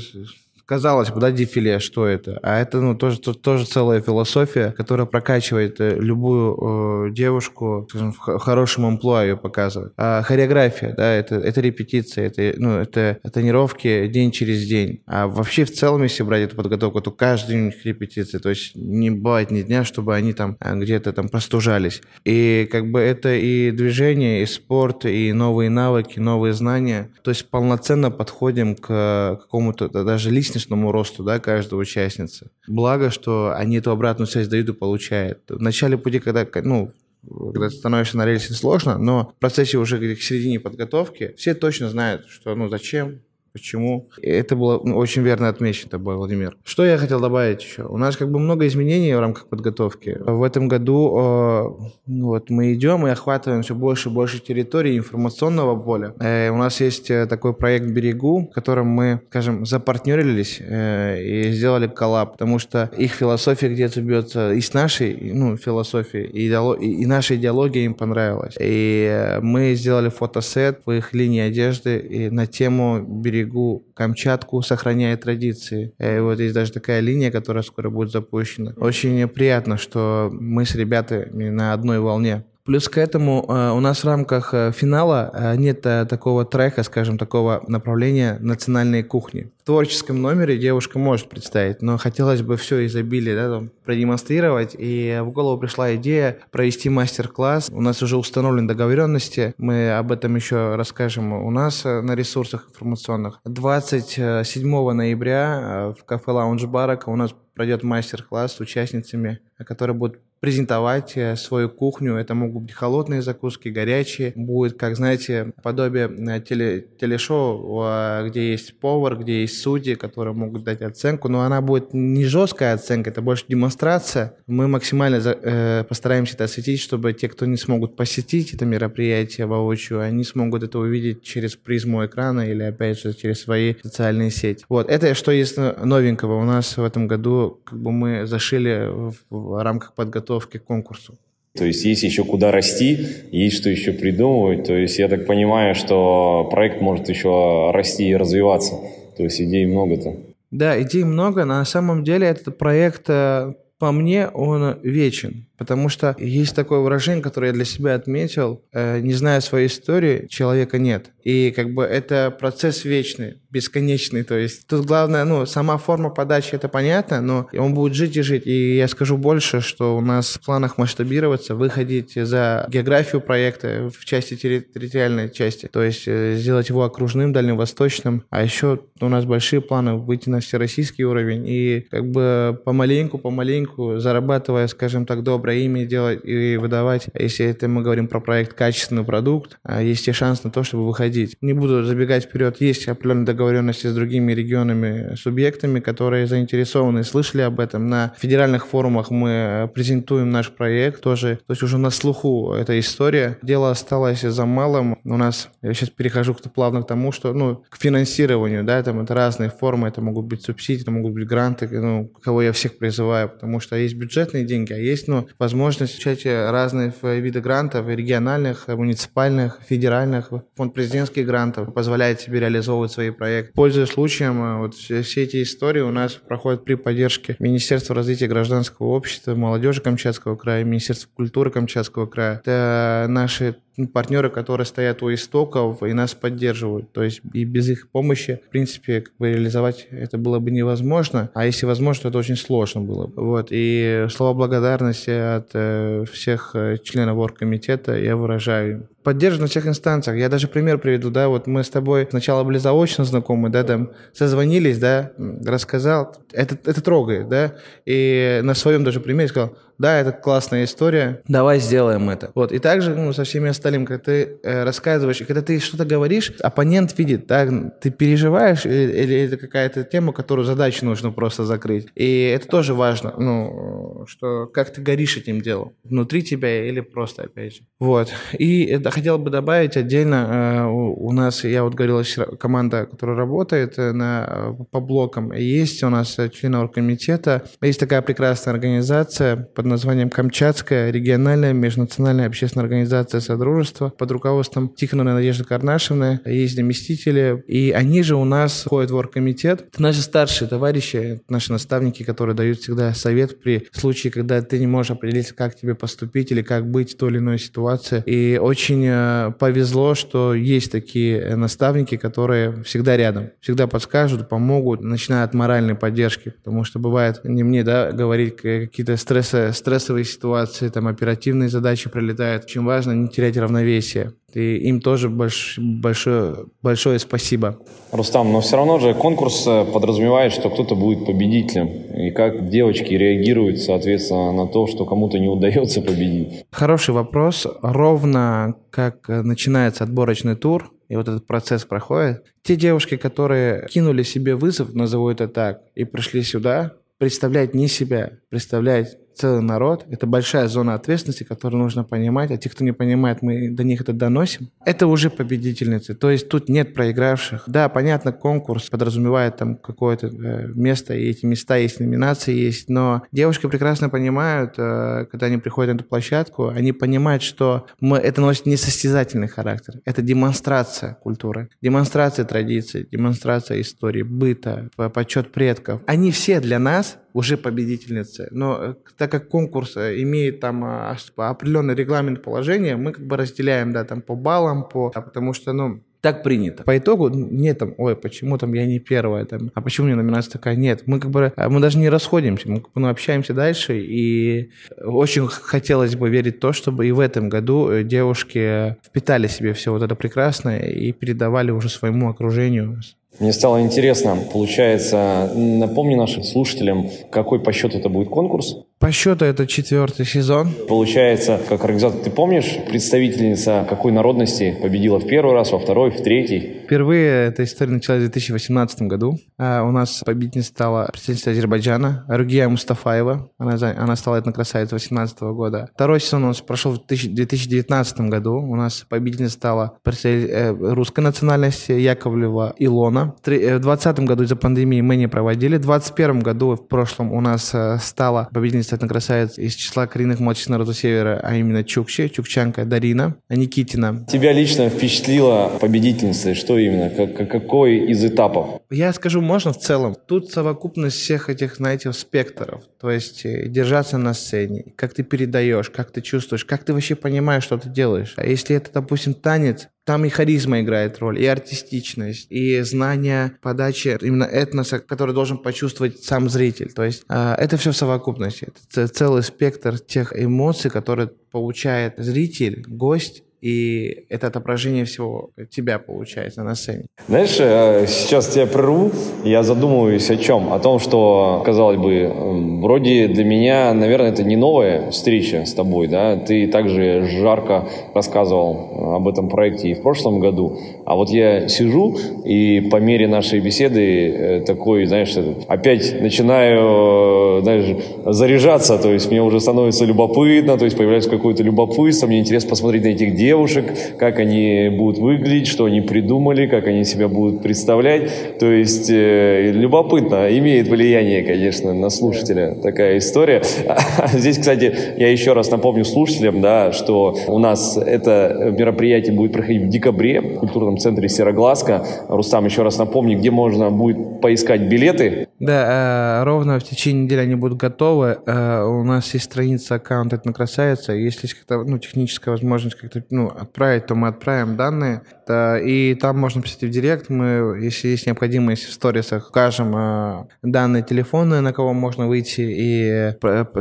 казалось 0.68 1.10
бы, 1.10 1.18
да, 1.18 1.30
дефиле, 1.30 1.78
что 1.78 2.06
это? 2.06 2.38
А 2.42 2.60
это, 2.60 2.82
ну, 2.82 2.94
тоже, 2.94 3.18
то, 3.18 3.32
тоже 3.32 3.64
целая 3.64 4.02
философия, 4.02 4.74
которая 4.76 5.06
прокачивает 5.06 5.80
э, 5.80 5.96
любую 5.98 7.06
э, 7.08 7.10
девушку, 7.10 7.86
скажем, 7.88 8.12
в 8.12 8.18
хорошем 8.18 8.84
амплуа 8.84 9.22
ее 9.22 9.38
показывает. 9.38 9.94
А 9.96 10.22
хореография, 10.22 10.94
да, 10.94 11.10
это, 11.14 11.36
это 11.36 11.62
репетиция, 11.62 12.26
это, 12.26 12.52
ну, 12.58 12.76
это, 12.76 13.18
тренировки 13.32 14.08
день 14.08 14.30
через 14.30 14.66
день. 14.66 15.00
А 15.06 15.26
вообще 15.26 15.64
в 15.64 15.72
целом, 15.72 16.02
если 16.02 16.22
брать 16.22 16.42
эту 16.42 16.56
подготовку, 16.56 17.00
то 17.00 17.12
каждый 17.12 17.52
день 17.52 17.60
у 17.60 17.64
них 17.66 17.86
репетиции, 17.86 18.36
то 18.36 18.50
есть 18.50 18.76
не 18.76 19.10
бывает 19.10 19.50
ни 19.50 19.62
дня, 19.62 19.84
чтобы 19.84 20.14
они 20.14 20.34
там 20.34 20.58
а, 20.60 20.74
где-то 20.74 21.14
там 21.14 21.30
простужались. 21.30 22.02
И 22.26 22.68
как 22.70 22.90
бы 22.90 23.00
это 23.00 23.34
и 23.34 23.70
движение, 23.70 24.42
и 24.42 24.46
спорт, 24.46 25.06
и 25.06 25.32
новые 25.32 25.70
навыки, 25.70 26.18
новые 26.18 26.52
знания. 26.52 27.10
То 27.22 27.30
есть 27.30 27.48
полноценно 27.48 28.10
подходим 28.10 28.76
к 28.76 29.38
какому-то 29.40 29.88
даже 29.88 30.30
личностному 30.30 30.57
личностному 30.58 30.92
росту 30.92 31.22
да, 31.22 31.38
каждой 31.38 31.80
участницы. 31.80 32.50
Благо, 32.66 33.10
что 33.10 33.54
они 33.56 33.76
эту 33.76 33.90
обратную 33.90 34.26
связь 34.26 34.48
дают 34.48 34.68
и 34.68 34.72
получают. 34.72 35.40
В 35.48 35.62
начале 35.62 35.96
пути, 35.96 36.18
когда, 36.18 36.46
ну, 36.62 36.92
когда 37.22 37.68
ты 37.68 37.74
становишься 37.74 38.16
на 38.16 38.26
рельсе, 38.26 38.54
сложно, 38.54 38.98
но 38.98 39.32
в 39.36 39.40
процессе 39.40 39.78
уже 39.78 39.98
к 39.98 40.20
середине 40.20 40.60
подготовки 40.60 41.34
все 41.36 41.54
точно 41.54 41.88
знают, 41.88 42.26
что 42.26 42.54
ну 42.54 42.68
зачем, 42.68 43.20
Почему? 43.58 44.08
Это 44.22 44.54
было 44.54 44.80
ну, 44.84 44.96
очень 44.96 45.22
верно 45.22 45.48
отмечено 45.48 45.90
тобой, 45.90 46.14
Владимир. 46.14 46.56
Что 46.64 46.84
я 46.84 46.96
хотел 46.96 47.20
добавить 47.20 47.62
еще? 47.62 47.82
У 47.82 47.96
нас 47.96 48.16
как 48.16 48.30
бы 48.30 48.38
много 48.38 48.66
изменений 48.68 49.12
в 49.14 49.20
рамках 49.20 49.48
подготовки. 49.48 50.16
В 50.20 50.44
этом 50.44 50.68
году 50.68 51.18
э, 51.18 51.88
ну, 52.06 52.26
вот 52.28 52.50
мы 52.50 52.72
идем 52.72 53.06
и 53.06 53.10
охватываем 53.10 53.62
все 53.62 53.74
больше 53.74 54.10
и 54.10 54.12
больше 54.12 54.38
территории 54.38 54.96
информационного 54.96 55.76
поля. 55.76 56.14
Э, 56.20 56.50
у 56.50 56.56
нас 56.56 56.80
есть 56.80 57.10
э, 57.10 57.26
такой 57.26 57.52
проект 57.52 57.86
«Берегу», 57.86 58.48
в 58.48 58.54
котором 58.54 58.86
мы, 58.86 59.22
скажем, 59.28 59.66
запартнерились 59.66 60.58
э, 60.60 61.20
и 61.20 61.50
сделали 61.50 61.88
коллаб, 61.88 62.32
потому 62.32 62.60
что 62.60 62.90
их 62.96 63.12
философия 63.12 63.68
где-то 63.68 64.00
бьется 64.02 64.52
и 64.52 64.60
с 64.60 64.72
нашей 64.72 65.32
ну, 65.34 65.56
философией, 65.56 66.26
и, 66.26 66.46
идеолог... 66.46 66.80
и 66.80 67.06
наша 67.06 67.34
идеология 67.34 67.84
им 67.84 67.94
понравилась. 67.94 68.54
И 68.60 69.08
э, 69.10 69.40
мы 69.40 69.74
сделали 69.74 70.10
фотосет 70.10 70.84
по 70.84 70.92
их 70.92 71.12
линии 71.12 71.40
одежды 71.40 71.98
и 71.98 72.30
на 72.30 72.46
тему 72.46 73.02
«Берегу» 73.02 73.47
берегу 73.48 73.86
Камчатку, 73.94 74.62
сохраняя 74.62 75.16
традиции. 75.16 75.92
И 75.98 76.02
э, 76.02 76.20
вот 76.20 76.40
есть 76.40 76.54
даже 76.54 76.72
такая 76.72 77.00
линия, 77.00 77.30
которая 77.30 77.62
скоро 77.62 77.90
будет 77.90 78.10
запущена. 78.10 78.72
Очень 78.76 79.26
приятно, 79.28 79.76
что 79.78 80.30
мы 80.32 80.64
с 80.64 80.74
ребятами 80.74 81.48
на 81.48 81.72
одной 81.72 82.00
волне. 82.00 82.44
Плюс 82.64 82.88
к 82.88 82.98
этому 82.98 83.46
э, 83.48 83.70
у 83.72 83.80
нас 83.80 84.04
в 84.04 84.06
рамках 84.06 84.52
э, 84.52 84.72
финала 84.72 85.54
нет 85.56 85.80
такого 85.80 86.44
трека, 86.44 86.82
скажем, 86.82 87.18
такого 87.18 87.64
направления 87.66 88.36
национальной 88.40 89.02
кухни. 89.02 89.50
Творческом 89.68 90.22
номере 90.22 90.56
девушка 90.56 90.98
может 90.98 91.28
представить, 91.28 91.82
но 91.82 91.98
хотелось 91.98 92.40
бы 92.40 92.56
все 92.56 92.86
изобилие 92.86 93.36
да, 93.36 93.50
там, 93.50 93.70
продемонстрировать. 93.84 94.74
И 94.78 95.18
в 95.20 95.30
голову 95.30 95.60
пришла 95.60 95.94
идея 95.96 96.38
провести 96.50 96.88
мастер-класс. 96.88 97.68
У 97.70 97.82
нас 97.82 98.02
уже 98.02 98.16
установлены 98.16 98.66
договоренности, 98.66 99.52
мы 99.58 99.92
об 99.92 100.10
этом 100.10 100.36
еще 100.36 100.74
расскажем 100.76 101.34
у 101.34 101.50
нас 101.50 101.84
на 101.84 102.14
ресурсах 102.14 102.68
информационных. 102.70 103.42
27 103.44 104.92
ноября 104.92 105.92
в 106.00 106.02
кафе 106.06 106.30
Лаунж 106.30 106.64
Барака 106.64 107.10
у 107.10 107.16
нас 107.16 107.34
пройдет 107.54 107.82
мастер-класс 107.82 108.54
с 108.54 108.60
участницами, 108.60 109.40
которые 109.66 109.94
будут 109.94 110.20
презентовать 110.40 111.16
э, 111.16 111.36
свою 111.36 111.68
кухню. 111.68 112.14
Это 112.14 112.34
могут 112.34 112.62
быть 112.64 112.72
холодные 112.72 113.22
закуски, 113.22 113.68
горячие. 113.68 114.32
Будет, 114.36 114.78
как 114.78 114.96
знаете, 114.96 115.52
подобие 115.62 116.08
э, 116.08 116.40
теле, 116.40 116.86
телешоу, 117.00 117.82
э, 117.82 118.28
где 118.28 118.50
есть 118.52 118.78
повар, 118.78 119.18
где 119.18 119.40
есть 119.40 119.57
судьи, 119.60 119.94
которые 119.94 120.34
могут 120.34 120.64
дать 120.64 120.82
оценку. 120.82 121.28
Но 121.28 121.42
она 121.42 121.60
будет 121.60 121.92
не 121.92 122.24
жесткая 122.24 122.74
оценка, 122.74 123.10
это 123.10 123.22
больше 123.22 123.44
демонстрация. 123.48 124.34
Мы 124.46 124.68
максимально 124.68 125.20
за, 125.20 125.38
э, 125.42 125.84
постараемся 125.88 126.34
это 126.34 126.44
осветить, 126.44 126.80
чтобы 126.80 127.12
те, 127.12 127.28
кто 127.28 127.46
не 127.46 127.56
смогут 127.56 127.96
посетить 127.96 128.54
это 128.54 128.64
мероприятие 128.64 129.46
воочию, 129.46 130.00
они 130.00 130.24
смогут 130.24 130.62
это 130.62 130.78
увидеть 130.78 131.22
через 131.22 131.56
призму 131.56 132.04
экрана 132.04 132.42
или, 132.42 132.62
опять 132.62 133.00
же, 133.00 133.14
через 133.14 133.40
свои 133.40 133.74
социальные 133.82 134.30
сети. 134.30 134.64
Вот, 134.68 134.90
это 134.90 135.14
что 135.14 135.32
есть 135.32 135.56
новенького. 135.56 136.40
У 136.40 136.44
нас 136.44 136.76
в 136.76 136.84
этом 136.84 137.08
году 137.08 137.60
как 137.64 137.80
бы 137.80 137.92
мы 137.92 138.26
зашили 138.26 138.88
в, 138.88 139.14
в 139.30 139.62
рамках 139.62 139.94
подготовки 139.94 140.58
к 140.58 140.64
конкурсу. 140.64 141.18
То 141.58 141.64
есть 141.64 141.84
есть 141.84 142.04
еще 142.04 142.24
куда 142.24 142.52
расти, 142.52 142.98
есть 143.32 143.56
что 143.56 143.68
еще 143.68 143.92
придумывать. 143.92 144.64
То 144.64 144.74
есть 144.74 144.98
я 144.98 145.08
так 145.08 145.26
понимаю, 145.26 145.74
что 145.74 146.48
проект 146.50 146.80
может 146.80 147.08
еще 147.08 147.70
расти 147.72 148.08
и 148.08 148.16
развиваться. 148.16 148.74
То 149.18 149.24
есть 149.24 149.40
идей 149.40 149.66
много-то. 149.66 150.16
Да, 150.52 150.80
идей 150.80 151.02
много. 151.02 151.44
На 151.44 151.64
самом 151.64 152.04
деле 152.04 152.28
этот 152.28 152.56
проект, 152.56 153.10
э, 153.10 153.52
по 153.78 153.92
мне, 153.92 154.28
он 154.28 154.78
вечен. 154.82 155.46
Потому 155.58 155.88
что 155.88 156.14
есть 156.18 156.54
такое 156.54 156.78
выражение, 156.78 157.22
которое 157.22 157.48
я 157.48 157.52
для 157.52 157.64
себя 157.64 157.94
отметил, 157.94 158.62
э, 158.72 159.00
не 159.00 159.12
зная 159.12 159.40
своей 159.40 159.66
истории, 159.66 160.26
человека 160.28 160.78
нет. 160.78 161.10
И 161.24 161.52
как 161.54 161.74
бы 161.74 161.82
это 161.82 162.34
процесс 162.38 162.84
вечный, 162.84 163.38
бесконечный. 163.50 164.22
То 164.22 164.36
есть 164.36 164.66
тут 164.68 164.86
главное, 164.86 165.24
ну, 165.24 165.46
сама 165.46 165.76
форма 165.76 166.10
подачи, 166.10 166.54
это 166.54 166.68
понятно, 166.68 167.20
но 167.20 167.48
он 167.52 167.74
будет 167.74 167.94
жить 167.94 168.16
и 168.16 168.22
жить. 168.22 168.46
И 168.46 168.76
я 168.76 168.86
скажу 168.86 169.16
больше, 169.16 169.60
что 169.60 169.96
у 169.96 170.00
нас 170.00 170.38
в 170.40 170.44
планах 170.44 170.78
масштабироваться, 170.78 171.56
выходить 171.56 172.12
за 172.14 172.66
географию 172.70 173.20
проекта 173.20 173.90
в 173.92 174.04
части 174.04 174.36
территориальной 174.36 175.28
части, 175.28 175.66
то 175.66 175.82
есть 175.82 176.04
э, 176.06 176.36
сделать 176.36 176.68
его 176.68 176.84
окружным, 176.84 177.32
дальневосточным. 177.32 178.24
А 178.30 178.44
еще 178.44 178.80
у 179.00 179.08
нас 179.08 179.24
большие 179.24 179.60
планы 179.60 179.94
выйти 179.94 180.28
на 180.28 180.38
всероссийский 180.38 181.04
уровень 181.04 181.44
и 181.48 181.86
как 181.90 182.08
бы 182.08 182.60
помаленьку, 182.64 183.18
помаленьку 183.18 183.67
вечеринку, 183.68 183.98
зарабатывая, 183.98 184.66
скажем 184.66 185.06
так, 185.06 185.22
доброе 185.22 185.58
имя 185.58 185.84
делать 185.84 186.20
и 186.24 186.56
выдавать, 186.56 187.08
если 187.14 187.46
это 187.46 187.68
мы 187.68 187.82
говорим 187.82 188.08
про 188.08 188.20
проект 188.20 188.54
качественный 188.54 189.04
продукт, 189.04 189.58
а 189.62 189.82
есть 189.82 190.08
и 190.08 190.12
шанс 190.12 190.44
на 190.44 190.50
то, 190.50 190.62
чтобы 190.62 190.86
выходить. 190.86 191.36
Не 191.40 191.52
буду 191.52 191.84
забегать 191.84 192.24
вперед, 192.24 192.60
есть 192.60 192.88
определенные 192.88 193.26
договоренности 193.26 193.86
с 193.86 193.94
другими 193.94 194.32
регионами, 194.32 195.14
субъектами, 195.16 195.80
которые 195.80 196.26
заинтересованы, 196.26 197.04
слышали 197.04 197.42
об 197.42 197.60
этом. 197.60 197.88
На 197.88 198.12
федеральных 198.18 198.66
форумах 198.66 199.10
мы 199.10 199.70
презентуем 199.74 200.30
наш 200.30 200.50
проект 200.50 201.02
тоже, 201.02 201.38
то 201.46 201.52
есть 201.52 201.62
уже 201.62 201.78
на 201.78 201.90
слуху 201.90 202.52
эта 202.52 202.78
история. 202.78 203.38
Дело 203.42 203.70
осталось 203.70 204.20
за 204.20 204.46
малым. 204.46 204.98
У 205.04 205.16
нас, 205.16 205.48
я 205.62 205.74
сейчас 205.74 205.90
перехожу 205.90 206.34
плавно 206.54 206.82
к 206.82 206.86
тому, 206.86 207.12
что, 207.12 207.32
ну, 207.32 207.62
к 207.68 207.76
финансированию, 207.76 208.64
да, 208.64 208.82
там 208.82 209.00
это 209.00 209.14
разные 209.14 209.50
формы, 209.50 209.88
это 209.88 210.00
могут 210.00 210.26
быть 210.26 210.42
субсидии, 210.42 210.82
это 210.82 210.90
могут 210.90 211.14
быть 211.14 211.26
гранты, 211.26 211.68
ну, 211.68 212.10
кого 212.22 212.42
я 212.42 212.52
всех 212.52 212.78
призываю, 212.78 213.28
потому 213.28 213.57
что 213.60 213.76
есть 213.76 213.94
бюджетные 213.94 214.44
деньги, 214.44 214.72
а 214.72 214.78
есть, 214.78 215.08
ну, 215.08 215.28
возможность 215.38 216.02
получать 216.02 216.24
разные 216.26 216.92
виды 217.02 217.40
грантов, 217.40 217.88
региональных, 217.88 218.68
муниципальных, 218.68 219.60
федеральных, 219.66 220.30
фонд 220.56 220.74
президентских 220.74 221.26
грантов 221.26 221.72
позволяет 221.72 222.20
себе 222.20 222.40
реализовывать 222.40 222.92
свои 222.92 223.10
проекты. 223.10 223.52
Пользуясь 223.54 223.90
случаем, 223.90 224.58
вот 224.60 224.74
все 224.74 225.22
эти 225.22 225.42
истории 225.42 225.80
у 225.80 225.90
нас 225.90 226.12
проходят 226.14 226.64
при 226.64 226.74
поддержке 226.74 227.36
Министерства 227.38 227.94
развития 227.94 228.26
гражданского 228.26 228.88
общества, 228.88 229.34
молодежи 229.34 229.80
Камчатского 229.80 230.36
края, 230.36 230.64
Министерства 230.64 231.10
культуры 231.14 231.50
Камчатского 231.50 232.06
края. 232.06 232.40
Это 232.44 233.06
наши 233.08 233.56
партнеры, 233.86 234.30
которые 234.30 234.66
стоят 234.66 235.02
у 235.02 235.12
истоков 235.12 235.82
и 235.82 235.92
нас 235.92 236.14
поддерживают. 236.14 236.92
То 236.92 237.02
есть 237.02 237.20
и 237.32 237.44
без 237.44 237.68
их 237.68 237.90
помощи, 237.90 238.40
в 238.46 238.50
принципе, 238.50 239.02
как 239.02 239.14
бы 239.18 239.30
реализовать 239.30 239.86
это 239.90 240.18
было 240.18 240.38
бы 240.38 240.50
невозможно. 240.50 241.30
А 241.34 241.46
если 241.46 241.66
возможно, 241.66 242.02
то 242.02 242.08
это 242.08 242.18
очень 242.18 242.36
сложно 242.36 242.80
было 242.80 243.06
бы. 243.06 243.22
Вот. 243.22 243.48
И 243.50 244.06
слова 244.10 244.34
благодарности 244.34 245.10
от 245.10 245.50
э, 245.54 246.04
всех 246.10 246.50
э, 246.54 246.78
членов 246.82 247.18
оргкомитета 247.18 247.96
я 247.96 248.16
выражаю 248.16 248.88
поддерживаю 249.08 249.44
на 249.44 249.48
всех 249.48 249.66
инстанциях. 249.66 250.18
Я 250.18 250.28
даже 250.28 250.48
пример 250.48 250.76
приведу, 250.76 251.08
да, 251.08 251.28
вот 251.28 251.46
мы 251.46 251.64
с 251.64 251.70
тобой 251.70 252.06
сначала 252.10 252.44
были 252.44 252.58
заочно 252.58 253.04
знакомы, 253.04 253.48
да, 253.48 253.64
там, 253.64 253.92
созвонились, 254.12 254.78
да, 254.78 255.12
рассказал, 255.46 256.14
это, 256.30 256.58
это 256.66 256.82
трогает, 256.82 257.26
да, 257.26 257.54
и 257.86 258.40
на 258.42 258.52
своем 258.52 258.84
даже 258.84 259.00
примере 259.00 259.28
сказал, 259.28 259.56
да, 259.78 259.98
это 259.98 260.12
классная 260.12 260.64
история, 260.64 261.22
давай 261.26 261.60
сделаем 261.60 262.10
это. 262.10 262.32
Вот, 262.34 262.52
и 262.52 262.58
также 262.58 262.94
ну, 262.94 263.12
со 263.12 263.24
всеми 263.24 263.48
остальными, 263.48 263.86
когда 263.86 264.04
ты 264.04 264.38
э, 264.42 264.64
рассказываешь, 264.64 265.20
и 265.20 265.24
когда 265.24 265.40
ты 265.40 265.58
что-то 265.60 265.86
говоришь, 265.86 266.32
оппонент 266.40 266.98
видит, 266.98 267.26
да, 267.26 267.46
ты 267.80 267.90
переживаешь, 267.90 268.66
или, 268.66 268.92
или 268.92 269.20
это 269.22 269.36
какая-то 269.38 269.84
тема, 269.84 270.12
которую 270.12 270.44
задачу 270.44 270.84
нужно 270.84 271.12
просто 271.12 271.44
закрыть. 271.44 271.86
И 271.94 272.24
это 272.24 272.46
тоже 272.48 272.74
важно, 272.74 273.14
ну, 273.16 273.77
что 274.08 274.46
как 274.46 274.72
ты 274.72 274.80
горишь 274.80 275.16
этим 275.16 275.40
делом, 275.40 275.74
внутри 275.84 276.22
тебя 276.22 276.66
или 276.66 276.80
просто, 276.80 277.24
опять 277.24 277.56
же. 277.56 277.60
Вот, 277.78 278.12
и 278.38 278.64
это, 278.64 278.90
хотел 278.90 279.18
бы 279.18 279.30
добавить 279.30 279.76
отдельно, 279.76 280.26
э, 280.28 280.66
у, 280.66 281.08
у 281.08 281.12
нас, 281.12 281.44
я 281.44 281.64
вот 281.64 281.74
говорил, 281.74 282.02
команда, 282.38 282.86
которая 282.86 283.16
работает 283.16 283.78
э, 283.78 283.92
на, 283.92 284.56
по 284.70 284.80
блокам, 284.80 285.32
есть 285.32 285.82
у 285.82 285.88
нас 285.88 286.18
члены 286.32 286.58
оргкомитета, 286.58 287.44
есть 287.60 287.80
такая 287.80 288.02
прекрасная 288.02 288.54
организация 288.54 289.36
под 289.36 289.66
названием 289.66 290.10
Камчатская 290.10 290.90
региональная 290.90 291.52
межнациональная 291.52 292.26
общественная 292.26 292.64
организация 292.64 293.20
Содружества 293.20 293.90
под 293.90 294.10
руководством 294.10 294.68
Тихоновой 294.68 295.14
Надежды 295.14 295.44
Карнашевны. 295.44 296.20
Есть 296.24 296.56
заместители, 296.56 297.42
и 297.46 297.70
они 297.70 298.02
же 298.02 298.16
у 298.16 298.24
нас 298.24 298.62
входят 298.64 298.90
в 298.90 298.96
оргкомитет. 298.96 299.66
Это 299.72 299.82
наши 299.82 300.00
старшие 300.00 300.48
товарищи, 300.48 301.20
наши 301.28 301.52
наставники, 301.52 302.02
которые 302.02 302.34
дают 302.34 302.58
всегда 302.58 302.94
совет 302.94 303.40
при 303.40 303.68
случае, 303.72 303.97
когда 304.06 304.40
ты 304.42 304.58
не 304.58 304.66
можешь 304.66 304.92
определиться, 304.92 305.34
как 305.34 305.56
тебе 305.56 305.74
поступить 305.74 306.30
или 306.30 306.42
как 306.42 306.70
быть 306.70 306.92
в 306.92 306.96
той 306.96 307.10
или 307.10 307.18
иной 307.18 307.38
ситуации. 307.38 308.02
И 308.06 308.38
очень 308.40 308.84
э, 308.86 309.32
повезло, 309.38 309.94
что 309.94 310.34
есть 310.34 310.70
такие 310.70 311.36
наставники, 311.36 311.96
которые 311.96 312.62
всегда 312.62 312.96
рядом, 312.96 313.30
всегда 313.40 313.66
подскажут, 313.66 314.28
помогут, 314.28 314.80
начиная 314.80 315.24
от 315.24 315.34
моральной 315.34 315.74
поддержки, 315.74 316.30
потому 316.30 316.64
что 316.64 316.78
бывает 316.78 317.20
не 317.24 317.42
мне, 317.42 317.64
да, 317.64 317.92
говорить 317.92 318.36
какие-то 318.36 318.96
стрессы, 318.96 319.52
стрессовые 319.52 320.04
ситуации, 320.04 320.68
там 320.68 320.86
оперативные 320.86 321.48
задачи 321.48 321.90
пролетают. 321.90 322.44
Очень 322.44 322.64
важно 322.64 322.92
не 322.92 323.08
терять 323.08 323.36
равновесие. 323.36 324.12
И 324.34 324.56
им 324.68 324.80
тоже 324.80 325.08
больш, 325.08 325.58
большое, 325.58 326.46
большое 326.62 326.98
спасибо. 326.98 327.58
Рустам, 327.92 328.30
но 328.30 328.42
все 328.42 328.56
равно 328.56 328.78
же 328.78 328.92
конкурс 328.92 329.46
э, 329.46 329.64
подразумевает, 329.64 330.32
что 330.32 330.50
кто-то 330.50 330.74
будет 330.74 331.06
победителем. 331.06 331.68
И 331.96 332.10
как 332.10 332.50
девочки 332.50 332.92
реагируют, 332.92 333.60
соответственно, 333.60 334.32
на 334.32 334.46
то, 334.46 334.66
что 334.66 334.84
кому-то 334.84 335.18
не 335.18 335.28
удается 335.28 335.80
победить? 335.80 336.44
Хороший 336.50 336.92
вопрос. 336.92 337.46
Ровно 337.62 338.56
как 338.70 339.08
начинается 339.08 339.84
отборочный 339.84 340.36
тур, 340.36 340.72
и 340.88 340.96
вот 340.96 341.08
этот 341.08 341.26
процесс 341.26 341.64
проходит, 341.64 342.24
те 342.42 342.56
девушки, 342.56 342.96
которые 342.96 343.66
кинули 343.68 344.02
себе 344.02 344.34
вызов, 344.34 344.74
назову 344.74 345.08
это 345.08 345.28
так, 345.28 345.62
и 345.74 345.84
пришли 345.84 346.22
сюда, 346.22 346.74
представлять 346.98 347.54
не 347.54 347.68
себя, 347.68 348.12
представлять 348.28 348.98
целый 349.18 349.42
народ. 349.42 349.84
Это 349.90 350.06
большая 350.06 350.48
зона 350.48 350.74
ответственности, 350.74 351.24
которую 351.24 351.62
нужно 351.62 351.84
понимать. 351.84 352.30
А 352.30 352.36
те, 352.36 352.48
кто 352.48 352.64
не 352.64 352.72
понимает, 352.72 353.22
мы 353.22 353.50
до 353.50 353.64
них 353.64 353.80
это 353.80 353.92
доносим. 353.92 354.50
Это 354.64 354.86
уже 354.86 355.10
победительницы. 355.10 355.94
То 355.94 356.10
есть 356.10 356.28
тут 356.28 356.48
нет 356.48 356.74
проигравших. 356.74 357.44
Да, 357.46 357.68
понятно, 357.68 358.12
конкурс 358.12 358.68
подразумевает 358.70 359.36
там 359.36 359.56
какое-то 359.56 360.06
э, 360.06 360.46
место, 360.54 360.94
и 360.94 361.08
эти 361.08 361.26
места 361.26 361.56
есть, 361.56 361.80
номинации 361.80 362.34
есть. 362.34 362.68
Но 362.68 363.02
девушки 363.12 363.48
прекрасно 363.48 363.88
понимают, 363.88 364.54
э, 364.56 365.06
когда 365.10 365.26
они 365.26 365.38
приходят 365.38 365.74
на 365.74 365.76
эту 365.78 365.84
площадку, 365.84 366.48
они 366.48 366.72
понимают, 366.72 367.22
что 367.22 367.66
мы, 367.80 367.98
это 367.98 368.20
носит 368.20 368.46
не 368.46 368.56
состязательный 368.56 369.28
характер. 369.28 369.80
Это 369.84 370.02
демонстрация 370.02 370.94
культуры, 370.94 371.50
демонстрация 371.60 372.24
традиций, 372.24 372.86
демонстрация 372.90 373.60
истории, 373.60 374.02
быта, 374.02 374.70
почет 374.94 375.32
предков. 375.32 375.82
Они 375.86 376.12
все 376.12 376.40
для 376.40 376.58
нас 376.58 376.98
уже 377.18 377.36
победительницы. 377.36 378.28
Но 378.30 378.58
э, 378.60 378.74
так 378.96 379.10
как 379.10 379.28
конкурс 379.28 379.76
э, 379.76 380.00
имеет 380.02 380.38
там 380.38 380.62
а, 380.64 380.96
определенный 381.16 381.74
регламент 381.74 382.22
положения, 382.22 382.76
мы 382.76 382.92
как 382.92 383.04
бы 383.04 383.16
разделяем, 383.16 383.72
да, 383.72 383.84
там 383.84 384.02
по 384.02 384.14
баллам, 384.14 384.68
по, 384.68 384.92
а 384.94 385.00
потому 385.00 385.32
что, 385.32 385.52
ну, 385.52 385.80
так 386.00 386.22
принято. 386.22 386.62
По 386.62 386.78
итогу 386.78 387.08
нет 387.08 387.58
там, 387.58 387.74
ой, 387.76 387.96
почему 387.96 388.38
там 388.38 388.52
я 388.52 388.66
не 388.66 388.78
первая, 388.78 389.24
там, 389.24 389.50
а 389.52 389.60
почему 389.60 389.86
у 389.86 389.88
меня 389.88 390.00
номинация 390.00 390.30
такая? 390.30 390.54
Нет, 390.54 390.82
мы 390.86 391.00
как 391.00 391.10
бы, 391.10 391.32
а, 391.34 391.48
мы 391.48 391.60
даже 391.60 391.78
не 391.78 391.88
расходимся, 391.88 392.48
мы 392.48 392.60
бы, 392.60 392.68
ну, 392.76 392.88
общаемся 392.88 393.34
дальше, 393.34 393.80
и 393.80 394.52
очень 394.80 395.26
хотелось 395.26 395.96
бы 395.96 396.08
верить 396.08 396.36
в 396.36 396.40
то, 396.40 396.52
чтобы 396.52 396.86
и 396.86 396.92
в 396.92 397.00
этом 397.00 397.28
году 397.28 397.68
э, 397.68 397.82
девушки 397.82 398.76
впитали 398.86 399.26
себе 399.26 399.54
все 399.54 399.72
вот 399.72 399.82
это 399.82 399.96
прекрасное 399.96 400.60
и 400.68 400.92
передавали 400.92 401.50
уже 401.50 401.68
своему 401.68 402.08
окружению 402.08 402.80
мне 403.18 403.32
стало 403.32 403.60
интересно, 403.60 404.16
получается, 404.32 405.32
напомни 405.34 405.96
нашим 405.96 406.22
слушателям, 406.22 406.88
какой 407.10 407.40
по 407.40 407.52
счету 407.52 407.78
это 407.78 407.88
будет 407.88 408.10
конкурс? 408.10 408.56
По 408.78 408.92
счету 408.92 409.24
это 409.24 409.46
четвертый 409.48 410.06
сезон. 410.06 410.52
Получается, 410.68 411.40
как 411.48 411.64
организатор, 411.64 412.00
ты 412.00 412.10
помнишь, 412.10 412.58
представительница 412.68 413.66
какой 413.68 413.90
народности 413.90 414.56
победила 414.62 415.00
в 415.00 415.06
первый 415.08 415.34
раз, 415.34 415.50
во 415.50 415.58
второй, 415.58 415.90
в 415.90 416.00
третий? 416.00 416.57
Впервые 416.68 417.28
эта 417.28 417.44
история 417.44 417.72
началась 417.72 418.00
в 418.00 418.10
2018 418.10 418.82
году. 418.82 419.18
А 419.38 419.62
у 419.62 419.70
нас 419.70 420.02
победительницей 420.04 420.52
стала 420.52 420.86
представительница 420.92 421.30
Азербайджана 421.30 422.04
Ругия 422.08 422.46
Мустафаева. 422.46 423.30
Она, 423.38 423.54
она 423.54 423.96
стала 423.96 424.18
этнокрасавицей 424.18 424.76
2018 424.76 425.20
года. 425.32 425.70
Второй 425.74 425.98
сезон 425.98 426.24
у 426.24 426.26
нас 426.26 426.42
прошел 426.42 426.72
в 426.72 426.86
2019 426.86 428.00
году. 428.00 428.34
У 428.34 428.54
нас 428.54 428.84
победительницей 428.86 429.34
стала 429.34 429.78
представитель 429.82 430.30
э, 430.30 430.50
русской 430.50 431.00
национальности 431.00 431.72
Яковлева 431.72 432.54
Илона. 432.58 433.14
В 433.22 433.24
2020 433.24 434.00
году 434.00 434.24
из-за 434.24 434.36
пандемии 434.36 434.82
мы 434.82 434.96
не 434.96 435.08
проводили. 435.08 435.56
В 435.56 435.62
2021 435.62 436.20
году, 436.20 436.54
в 436.54 436.68
прошлом, 436.68 437.14
у 437.14 437.22
нас 437.22 437.50
э, 437.54 437.78
стала 437.80 438.28
победительница 438.30 438.76
красавец 438.76 439.38
из 439.38 439.54
числа 439.54 439.86
коренных 439.86 440.20
молодежных 440.20 440.50
народов 440.50 440.76
Севера, 440.76 441.18
а 441.22 441.34
именно 441.34 441.64
Чукчи, 441.64 442.08
Чукчанка, 442.08 442.66
Дарина, 442.66 443.16
Никитина. 443.30 444.04
Тебя 444.06 444.34
лично 444.34 444.68
впечатлила 444.68 445.50
победительница? 445.58 446.34
Что 446.34 446.57
именно? 446.58 446.90
Как, 446.90 447.28
какой 447.30 447.76
из 447.90 448.04
этапов? 448.04 448.60
Я 448.70 448.92
скажу, 448.92 449.20
можно 449.20 449.52
в 449.52 449.58
целом. 449.58 449.96
Тут 450.06 450.30
совокупность 450.30 450.96
всех 450.96 451.30
этих, 451.30 451.56
знаете, 451.56 451.92
спектров. 451.92 452.62
То 452.80 452.90
есть 452.90 453.24
э, 453.24 453.48
держаться 453.48 453.98
на 453.98 454.14
сцене, 454.14 454.72
как 454.76 454.94
ты 454.94 455.02
передаешь, 455.02 455.70
как 455.70 455.90
ты 455.90 456.00
чувствуешь, 456.00 456.44
как 456.44 456.64
ты 456.64 456.72
вообще 456.72 456.94
понимаешь, 456.94 457.44
что 457.44 457.58
ты 457.58 457.68
делаешь. 457.68 458.14
А 458.16 458.26
если 458.26 458.56
это, 458.56 458.70
допустим, 458.72 459.14
танец, 459.14 459.68
там 459.84 460.04
и 460.04 460.10
харизма 460.10 460.60
играет 460.60 460.98
роль, 460.98 461.18
и 461.18 461.24
артистичность, 461.24 462.26
и 462.30 462.60
знание 462.60 463.32
подачи 463.40 463.96
именно 464.02 464.24
этноса, 464.24 464.80
который 464.80 465.14
должен 465.14 465.38
почувствовать 465.38 466.04
сам 466.04 466.28
зритель. 466.28 466.72
То 466.74 466.84
есть 466.84 467.04
э, 467.08 467.34
это 467.38 467.56
все 467.56 467.72
в 467.72 467.76
совокупности. 467.76 468.48
Это 468.70 468.86
целый 468.88 469.22
спектр 469.22 469.78
тех 469.78 470.12
эмоций, 470.14 470.70
которые 470.70 471.08
получает 471.30 471.94
зритель, 471.96 472.64
гость, 472.66 473.22
и 473.40 474.06
это 474.08 474.26
отображение 474.26 474.84
всего 474.84 475.30
тебя 475.50 475.78
получается 475.78 476.42
на 476.42 476.54
сцене. 476.54 476.86
Знаешь, 477.06 477.36
э, 477.38 477.86
сейчас 477.86 478.28
тебя 478.28 478.46
прерву, 478.46 478.90
я 479.24 479.42
задумываюсь 479.42 480.10
о 480.10 480.16
чем? 480.16 480.52
О 480.52 480.58
том, 480.58 480.78
что, 480.78 481.42
казалось 481.44 481.78
бы, 481.78 482.12
вроде 482.60 483.08
для 483.08 483.24
меня, 483.24 483.72
наверное, 483.74 484.10
это 484.10 484.24
не 484.24 484.36
новая 484.36 484.90
встреча 484.90 485.44
с 485.44 485.54
тобой, 485.54 485.88
да? 485.88 486.16
Ты 486.16 486.48
также 486.48 487.06
жарко 487.08 487.68
рассказывал 487.94 488.94
об 488.96 489.08
этом 489.08 489.28
проекте 489.28 489.70
и 489.70 489.74
в 489.74 489.82
прошлом 489.82 490.20
году, 490.20 490.58
а 490.88 490.94
вот 490.94 491.10
я 491.10 491.48
сижу 491.48 491.98
и 492.24 492.66
по 492.70 492.76
мере 492.76 493.08
нашей 493.08 493.40
беседы 493.40 494.08
э, 494.08 494.40
такой, 494.40 494.86
знаешь, 494.86 495.14
опять 495.46 496.00
начинаю, 496.00 497.42
знаешь, 497.42 497.76
заряжаться, 498.06 498.78
то 498.78 498.90
есть 498.90 499.10
мне 499.10 499.22
уже 499.22 499.38
становится 499.38 499.84
любопытно, 499.84 500.56
то 500.56 500.64
есть 500.64 500.78
появляется 500.78 501.10
какое-то 501.10 501.42
любопытство, 501.42 502.06
мне 502.06 502.20
интересно 502.20 502.48
посмотреть 502.48 502.84
на 502.84 502.88
этих 502.88 503.16
девушек, 503.16 503.66
как 503.98 504.18
они 504.18 504.70
будут 504.70 504.96
выглядеть, 504.96 505.46
что 505.46 505.66
они 505.66 505.82
придумали, 505.82 506.46
как 506.46 506.66
они 506.66 506.84
себя 506.84 507.08
будут 507.08 507.42
представлять. 507.42 508.38
То 508.38 508.50
есть 508.50 508.88
э, 508.88 509.52
любопытно, 509.52 510.26
имеет 510.38 510.68
влияние, 510.68 511.22
конечно, 511.22 511.74
на 511.74 511.90
слушателя 511.90 512.54
такая 512.62 512.96
история. 512.96 513.42
Здесь, 514.14 514.38
кстати, 514.38 514.74
я 514.96 515.12
еще 515.12 515.34
раз 515.34 515.50
напомню 515.50 515.84
слушателям, 515.84 516.40
да, 516.40 516.72
что 516.72 517.14
у 517.26 517.38
нас 517.38 517.76
это 517.76 518.54
мероприятие 518.58 519.12
будет 519.12 519.32
проходить 519.32 519.64
в 519.64 519.68
декабре 519.68 520.22
культурном 520.22 520.77
центре 520.78 521.08
Сероглазка. 521.08 521.84
Рустам, 522.08 522.44
еще 522.44 522.62
раз 522.62 522.78
напомни, 522.78 523.14
где 523.14 523.30
можно 523.30 523.70
будет 523.70 524.20
поискать 524.20 524.62
билеты. 524.62 525.28
Да, 525.40 526.20
э, 526.20 526.24
ровно 526.24 526.58
в 526.58 526.64
течение 526.64 527.04
недели 527.04 527.20
они 527.20 527.34
будут 527.36 527.58
готовы. 527.58 528.18
Э, 528.26 528.64
у 528.64 528.82
нас 528.82 529.14
есть 529.14 529.26
страница 529.26 529.76
аккаунта 529.76 530.16
«Это 530.16 530.32
красавица». 530.32 530.92
Если 530.92 531.26
есть 531.26 531.34
какая-то 531.34 531.68
ну, 531.68 531.78
техническая 531.78 532.32
возможность 532.32 532.76
как-то 532.76 533.04
ну, 533.10 533.28
отправить, 533.28 533.86
то 533.86 533.94
мы 533.94 534.08
отправим 534.08 534.56
данные. 534.56 535.02
Да, 535.28 535.58
и 535.58 535.94
там 535.94 536.18
можно 536.18 536.42
писать 536.42 536.64
в 536.64 536.70
директ. 536.70 537.08
Мы, 537.08 537.58
если 537.60 537.88
есть 537.88 538.06
необходимость, 538.06 538.64
в 538.64 538.72
сторисах 538.72 539.28
укажем 539.28 539.74
э, 539.76 540.24
данные 540.42 540.82
телефоны, 540.82 541.40
на 541.40 541.52
кого 541.52 541.72
можно 541.72 542.08
выйти 542.08 542.40
и 542.40 543.12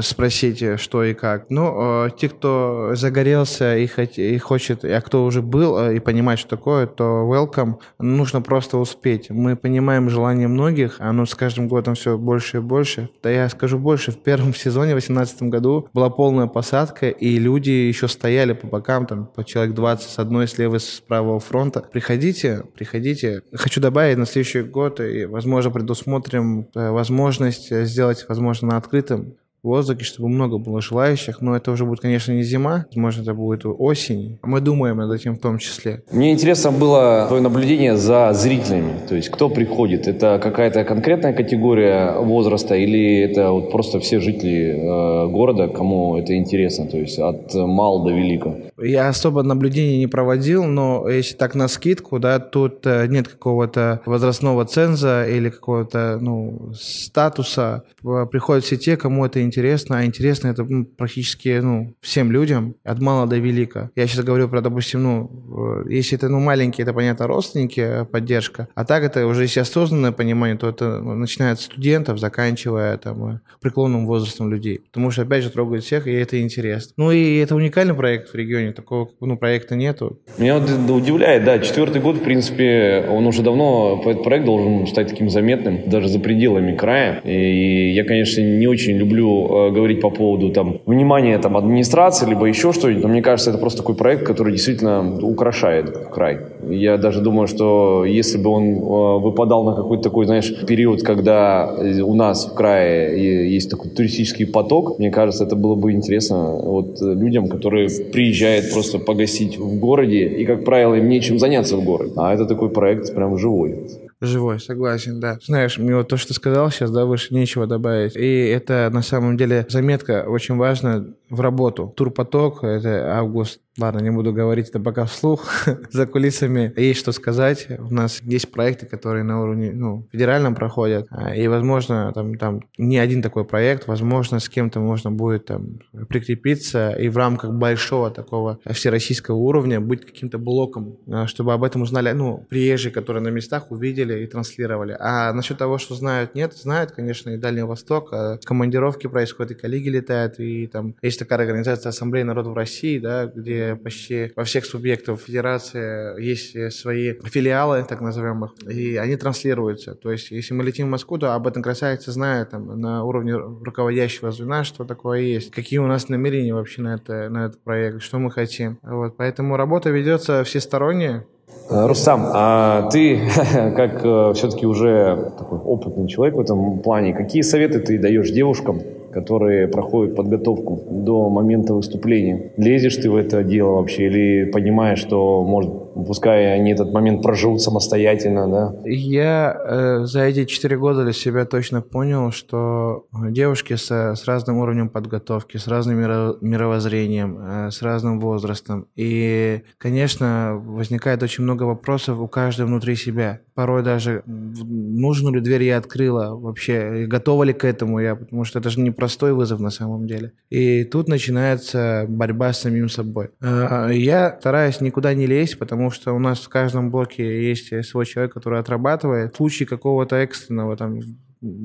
спросить, 0.01 0.79
что 0.79 1.03
и 1.03 1.13
как. 1.13 1.49
Ну, 1.49 2.09
те, 2.17 2.29
кто 2.29 2.91
загорелся 2.95 3.77
и 3.77 4.37
хочет, 4.39 4.83
а 4.83 5.01
кто 5.01 5.25
уже 5.25 5.41
был 5.41 5.91
и 5.91 5.99
понимает, 5.99 6.39
что 6.39 6.49
такое, 6.49 6.87
то 6.87 7.06
welcome. 7.07 7.75
Нужно 7.99 8.41
просто 8.41 8.77
успеть. 8.77 9.29
Мы 9.29 9.55
понимаем 9.55 10.09
желание 10.09 10.47
многих, 10.47 10.97
оно 10.99 11.25
с 11.25 11.35
каждым 11.35 11.67
годом 11.67 11.95
все 11.95 12.17
больше 12.17 12.57
и 12.57 12.59
больше. 12.61 13.09
Да 13.23 13.29
я 13.29 13.49
скажу 13.49 13.79
больше, 13.79 14.11
в 14.11 14.21
первом 14.21 14.53
сезоне, 14.55 14.91
в 14.91 14.99
2018 14.99 15.43
году, 15.43 15.87
была 15.93 16.09
полная 16.09 16.47
посадка, 16.47 17.09
и 17.09 17.37
люди 17.39 17.71
еще 17.71 18.07
стояли 18.07 18.53
по 18.53 18.67
бокам, 18.67 19.05
там, 19.05 19.25
по 19.27 19.43
человек 19.43 19.75
20 19.75 20.09
с 20.09 20.19
одной, 20.19 20.47
с 20.47 20.57
левой, 20.57 20.79
с 20.79 21.01
правого 21.07 21.39
фронта. 21.39 21.81
Приходите, 21.91 22.63
приходите. 22.75 23.43
Хочу 23.53 23.81
добавить, 23.81 24.17
на 24.17 24.25
следующий 24.25 24.61
год, 24.61 24.99
и, 24.99 25.25
возможно, 25.25 25.71
предусмотрим 25.71 26.67
э, 26.75 26.89
возможность 26.91 27.71
сделать, 27.85 28.25
возможно, 28.27 28.69
на 28.69 28.77
открытом 28.77 29.35
воздухе, 29.67 30.03
чтобы 30.03 30.29
много 30.29 30.57
было 30.57 30.81
желающих, 30.81 31.41
но 31.41 31.55
это 31.55 31.71
уже 31.71 31.85
будет, 31.85 32.01
конечно, 32.01 32.31
не 32.31 32.43
зима, 32.43 32.85
возможно, 32.89 33.21
это 33.21 33.33
будет 33.33 33.65
осень. 33.65 34.39
Мы 34.43 34.61
думаем 34.61 34.97
над 34.97 35.11
этим 35.11 35.35
в 35.35 35.39
том 35.39 35.57
числе. 35.57 36.03
Мне 36.11 36.31
интересно 36.31 36.71
было 36.71 37.25
твое 37.27 37.41
наблюдение 37.41 37.95
за 37.95 38.33
зрителями, 38.33 38.93
то 39.07 39.15
есть 39.15 39.29
кто 39.29 39.49
приходит, 39.49 40.07
это 40.07 40.39
какая-то 40.41 40.83
конкретная 40.83 41.33
категория 41.33 42.13
возраста 42.19 42.75
или 42.75 43.19
это 43.19 43.51
вот 43.51 43.71
просто 43.71 43.99
все 43.99 44.19
жители 44.19 44.75
э, 44.75 45.27
города, 45.27 45.67
кому 45.67 46.17
это 46.17 46.35
интересно, 46.35 46.87
то 46.87 46.97
есть 46.97 47.19
от 47.19 47.53
мал 47.53 48.03
до 48.03 48.11
велика? 48.11 48.55
Я 48.79 49.09
особо 49.09 49.43
наблюдений 49.43 49.97
не 49.97 50.07
проводил, 50.07 50.65
но 50.65 51.09
если 51.09 51.35
так 51.35 51.55
на 51.55 51.67
скидку, 51.67 52.19
да, 52.19 52.39
тут 52.39 52.85
э, 52.85 53.07
нет 53.07 53.27
какого-то 53.27 54.01
возрастного 54.05 54.65
ценза 54.65 55.25
или 55.27 55.49
какого-то, 55.49 56.19
ну, 56.21 56.71
статуса. 56.79 57.83
Приходят 58.31 58.63
все 58.63 58.77
те, 58.77 58.95
кому 58.97 59.25
это 59.25 59.41
интересно, 59.41 59.56
а 59.95 60.05
интересно 60.05 60.47
это 60.47 60.63
ну, 60.63 60.85
практически, 60.85 61.59
ну, 61.61 61.95
всем 62.01 62.31
людям, 62.31 62.75
от 62.83 62.99
мала 62.99 63.27
до 63.27 63.37
велика. 63.37 63.91
Я 63.95 64.07
сейчас 64.07 64.23
говорю 64.23 64.49
про, 64.49 64.61
допустим, 64.61 65.03
ну, 65.03 65.83
э, 65.87 65.93
если 65.93 66.17
это, 66.17 66.29
ну, 66.29 66.39
маленькие, 66.39 66.83
это, 66.83 66.93
понятно, 66.93 67.27
родственники, 67.27 67.79
э, 67.79 68.05
поддержка, 68.05 68.67
а 68.75 68.85
так 68.85 69.03
это 69.03 69.25
уже, 69.25 69.43
если 69.43 69.59
осознанное 69.59 70.11
понимание, 70.11 70.57
то 70.57 70.69
это 70.69 70.99
ну, 70.99 71.15
начиная 71.15 71.53
от 71.53 71.59
студентов, 71.59 72.19
заканчивая, 72.19 72.97
там, 72.97 73.41
преклонным 73.61 74.05
возрастом 74.05 74.51
людей. 74.51 74.79
Потому 74.79 75.11
что, 75.11 75.23
опять 75.23 75.43
же, 75.43 75.49
трогает 75.49 75.83
всех, 75.83 76.07
и 76.07 76.11
это 76.11 76.41
интересно. 76.41 76.93
Ну, 76.97 77.11
и 77.11 77.37
это 77.37 77.55
уникальный 77.55 77.93
проект 77.93 78.31
в 78.31 78.35
регионе, 78.35 78.71
такого 78.71 79.09
ну, 79.19 79.37
проекта 79.37 79.75
нету. 79.75 80.19
Меня 80.37 80.57
удивляет, 80.57 81.43
да, 81.43 81.59
четвертый 81.59 82.01
год, 82.01 82.17
в 82.17 82.23
принципе, 82.23 83.05
он 83.09 83.25
уже 83.27 83.41
давно, 83.41 84.01
этот 84.05 84.23
проект 84.23 84.45
должен 84.45 84.87
стать 84.87 85.07
таким 85.09 85.29
заметным, 85.29 85.89
даже 85.89 86.07
за 86.07 86.19
пределами 86.19 86.75
края. 86.75 87.21
И 87.23 87.91
я, 87.91 88.03
конечно, 88.03 88.41
не 88.41 88.67
очень 88.67 88.97
люблю 88.97 89.36
э, 89.45 89.71
говорить 89.71 90.01
по 90.01 90.09
поводу 90.09 90.49
там 90.51 90.79
внимания 90.85 91.37
там 91.39 91.57
администрации, 91.57 92.29
либо 92.29 92.45
еще 92.45 92.73
что-нибудь, 92.73 93.03
но 93.03 93.09
мне 93.09 93.21
кажется, 93.21 93.51
это 93.51 93.59
просто 93.59 93.79
такой 93.79 93.95
проект, 93.95 94.23
который 94.23 94.51
действительно 94.51 95.19
украшает 95.21 96.09
край. 96.11 96.39
Я 96.69 96.97
даже 96.97 97.21
думаю, 97.21 97.47
что 97.47 98.05
если 98.05 98.37
бы 98.37 98.49
он 98.49 98.63
э, 98.63 99.23
выпадал 99.23 99.63
на 99.63 99.73
какой-то 99.75 100.03
такой, 100.03 100.25
знаешь, 100.25 100.65
период, 100.65 101.03
когда 101.03 101.73
у 102.03 102.15
нас 102.15 102.45
в 102.45 102.53
крае 102.53 103.53
есть 103.53 103.69
такой 103.69 103.91
туристический 103.91 104.45
поток, 104.45 104.99
мне 104.99 105.11
кажется, 105.11 105.43
это 105.43 105.55
было 105.55 105.75
бы 105.75 105.91
интересно 105.91 106.51
вот 106.63 107.01
людям, 107.01 107.47
которые 107.47 107.89
приезжают 108.11 108.71
просто 108.73 108.99
погасить 108.99 109.57
в 109.57 109.79
городе, 109.79 110.27
и, 110.27 110.45
как 110.45 110.65
правило, 110.65 110.95
им 110.95 111.09
нечем 111.09 111.39
заняться 111.39 111.77
в 111.77 111.83
городе. 111.83 112.13
А 112.15 112.33
это 112.33 112.45
такой 112.45 112.69
проект 112.69 113.13
прям 113.15 113.37
живой. 113.37 113.75
Живой, 114.19 114.59
согласен, 114.59 115.19
да. 115.19 115.37
Знаешь, 115.43 115.77
мне 115.77 115.95
вот 115.95 116.07
то, 116.07 116.17
что 116.17 116.33
сказал 116.33 116.71
сейчас, 116.71 116.89
да, 116.89 117.05
больше 117.05 117.33
нечего 117.33 117.67
добавить. 117.67 118.15
И 118.15 118.47
это 118.47 118.89
на 118.91 119.03
самом 119.03 119.37
деле 119.37 119.65
заметка 119.69 120.25
очень 120.27 120.55
важна 120.55 121.05
в 121.29 121.39
работу. 121.39 121.93
Турпоток, 121.95 122.63
это 122.63 123.15
август 123.17 123.59
Ладно, 123.79 123.99
не 123.99 124.09
буду 124.09 124.33
говорить 124.33 124.69
это 124.69 124.79
пока 124.79 125.05
вслух. 125.05 125.45
За 125.91 126.07
кулисами 126.07 126.73
есть 126.75 126.99
что 126.99 127.11
сказать. 127.11 127.67
У 127.77 127.93
нас 127.93 128.21
есть 128.23 128.51
проекты, 128.51 128.87
которые 128.87 129.23
на 129.23 129.39
уровне 129.41 129.71
ну, 129.71 130.07
федеральном 130.11 130.55
проходят. 130.55 131.05
А, 131.11 131.35
и, 131.35 131.47
возможно, 131.47 132.11
там, 132.13 132.35
там 132.37 132.61
не 132.79 132.97
один 132.97 133.21
такой 133.21 133.45
проект. 133.45 133.87
Возможно, 133.87 134.39
с 134.39 134.49
кем-то 134.49 134.79
можно 134.79 135.11
будет 135.11 135.45
там, 135.45 135.79
прикрепиться 136.09 136.89
и 136.89 137.07
в 137.07 137.17
рамках 137.17 137.51
большого 137.51 138.09
такого 138.09 138.59
всероссийского 138.65 139.35
уровня 139.35 139.79
быть 139.79 140.05
каким-то 140.05 140.39
блоком, 140.39 140.97
а, 141.07 141.27
чтобы 141.27 141.53
об 141.53 141.63
этом 141.63 141.83
узнали 141.83 142.11
ну, 142.13 142.47
приезжие, 142.49 142.91
которые 142.91 143.21
на 143.21 143.29
местах 143.29 143.69
увидели 143.69 144.06
и 144.13 144.27
транслировали. 144.27 144.95
А 144.99 145.33
насчет 145.33 145.57
того, 145.57 145.77
что 145.77 145.95
знают, 145.95 146.35
нет, 146.35 146.53
знают, 146.53 146.91
конечно, 146.91 147.31
и 147.31 147.37
Дальний 147.37 147.63
Восток. 147.63 148.09
А 148.11 148.37
командировки 148.43 149.07
происходят, 149.07 149.51
и 149.51 149.55
коллеги 149.55 149.89
летают, 149.89 150.39
и 150.39 150.67
там 150.67 150.95
есть 151.01 151.19
такая 151.19 151.39
организация 151.39 151.89
Ассамблея 151.89 152.25
народов 152.25 152.55
России, 152.55 152.99
да, 152.99 153.25
где 153.25 153.75
почти 153.75 154.31
во 154.35 154.43
всех 154.43 154.65
субъектов 154.65 155.21
федерации 155.21 156.21
есть 156.21 156.73
свои 156.73 157.13
филиалы, 157.25 157.85
так 157.87 158.01
называемых, 158.01 158.53
и 158.67 158.97
они 158.97 159.15
транслируются. 159.15 159.95
То 159.95 160.11
есть, 160.11 160.31
если 160.31 160.53
мы 160.53 160.63
летим 160.63 160.87
в 160.87 160.91
Москву, 160.91 161.17
то 161.17 161.33
об 161.33 161.47
этом 161.47 161.63
красавицы 161.63 162.11
знают 162.11 162.51
там, 162.51 162.79
на 162.79 163.03
уровне 163.03 163.35
руководящего 163.35 164.31
звена, 164.31 164.63
что 164.63 164.85
такое 164.85 165.21
есть, 165.21 165.51
какие 165.51 165.79
у 165.79 165.87
нас 165.87 166.09
намерения 166.09 166.53
вообще 166.53 166.81
на, 166.81 166.95
это, 166.95 167.29
на 167.29 167.45
этот 167.45 167.61
проект, 167.63 168.01
что 168.01 168.19
мы 168.19 168.31
хотим. 168.31 168.79
Вот, 168.81 169.17
поэтому 169.17 169.57
работа 169.57 169.89
ведется 169.89 170.43
всесторонне, 170.43 171.07
э, 171.07 171.36
Рустам, 171.69 172.23
а 172.33 172.89
ты, 172.91 173.19
как 173.75 174.01
э, 174.03 174.33
все-таки 174.35 174.65
уже 174.65 175.31
такой 175.37 175.59
опытный 175.59 176.07
человек 176.07 176.35
в 176.35 176.39
этом 176.39 176.79
плане, 176.79 177.13
какие 177.13 177.41
советы 177.41 177.79
ты 177.79 177.99
даешь 177.99 178.31
девушкам, 178.31 178.81
которые 179.11 179.67
проходят 179.67 180.15
подготовку 180.15 180.79
до 180.89 181.29
момента 181.29 181.73
выступления. 181.73 182.51
Лезешь 182.57 182.97
ты 182.97 183.09
в 183.09 183.15
это 183.15 183.43
дело 183.43 183.77
вообще 183.77 184.05
или 184.05 184.51
понимаешь, 184.51 184.99
что, 184.99 185.43
может, 185.43 185.86
пускай 186.05 186.53
они 186.53 186.71
этот 186.71 186.91
момент 186.91 187.21
проживут 187.21 187.61
самостоятельно, 187.61 188.47
да? 188.47 188.75
Я 188.85 189.57
э, 189.57 190.05
за 190.05 190.21
эти 190.21 190.45
четыре 190.45 190.77
года 190.77 191.03
для 191.03 191.13
себя 191.13 191.45
точно 191.45 191.81
понял, 191.81 192.31
что 192.31 193.05
девушки 193.29 193.75
с, 193.75 193.91
с 193.91 194.25
разным 194.25 194.57
уровнем 194.57 194.89
подготовки, 194.89 195.57
с 195.57 195.67
разным 195.67 195.99
миро, 195.99 196.35
мировоззрением, 196.41 197.37
э, 197.39 197.71
с 197.71 197.81
разным 197.81 198.19
возрастом. 198.19 198.87
И, 198.95 199.61
конечно, 199.77 200.61
возникает 200.65 201.23
очень 201.23 201.43
много 201.43 201.63
вопросов 201.63 202.19
у 202.19 202.27
каждой 202.27 202.65
внутри 202.65 202.95
себя. 202.95 203.41
Порой 203.53 203.83
даже, 203.83 204.23
нужную 204.25 205.35
ли 205.35 205.41
дверь 205.41 205.63
я 205.63 205.77
открыла 205.77 206.35
вообще, 206.35 207.05
готова 207.07 207.43
ли 207.43 207.53
к 207.53 207.65
этому 207.65 207.99
я, 207.99 208.15
потому 208.15 208.43
что 208.43 208.59
это 208.59 208.69
же 208.69 208.79
не 208.79 208.91
простой 208.91 209.33
вызов 209.33 209.59
на 209.59 209.69
самом 209.69 210.05
деле. 210.07 210.33
И 210.49 210.83
тут 210.83 211.07
начинается 211.07 212.05
борьба 212.07 212.53
с 212.53 212.61
самим 212.61 212.89
собой. 212.89 213.29
Э, 213.41 213.89
я 213.91 214.37
стараюсь 214.39 214.81
никуда 214.81 215.13
не 215.13 215.25
лезть, 215.25 215.57
потому 215.57 215.86
потому 215.87 216.01
что 216.01 216.13
у 216.13 216.19
нас 216.19 216.39
в 216.39 216.49
каждом 216.49 216.91
блоке 216.91 217.47
есть 217.47 217.85
свой 217.85 218.05
человек, 218.05 218.33
который 218.33 218.59
отрабатывает. 218.59 219.33
В 219.33 219.37
случае 219.37 219.67
какого-то 219.67 220.17
экстренного, 220.17 220.75
там, 220.75 220.99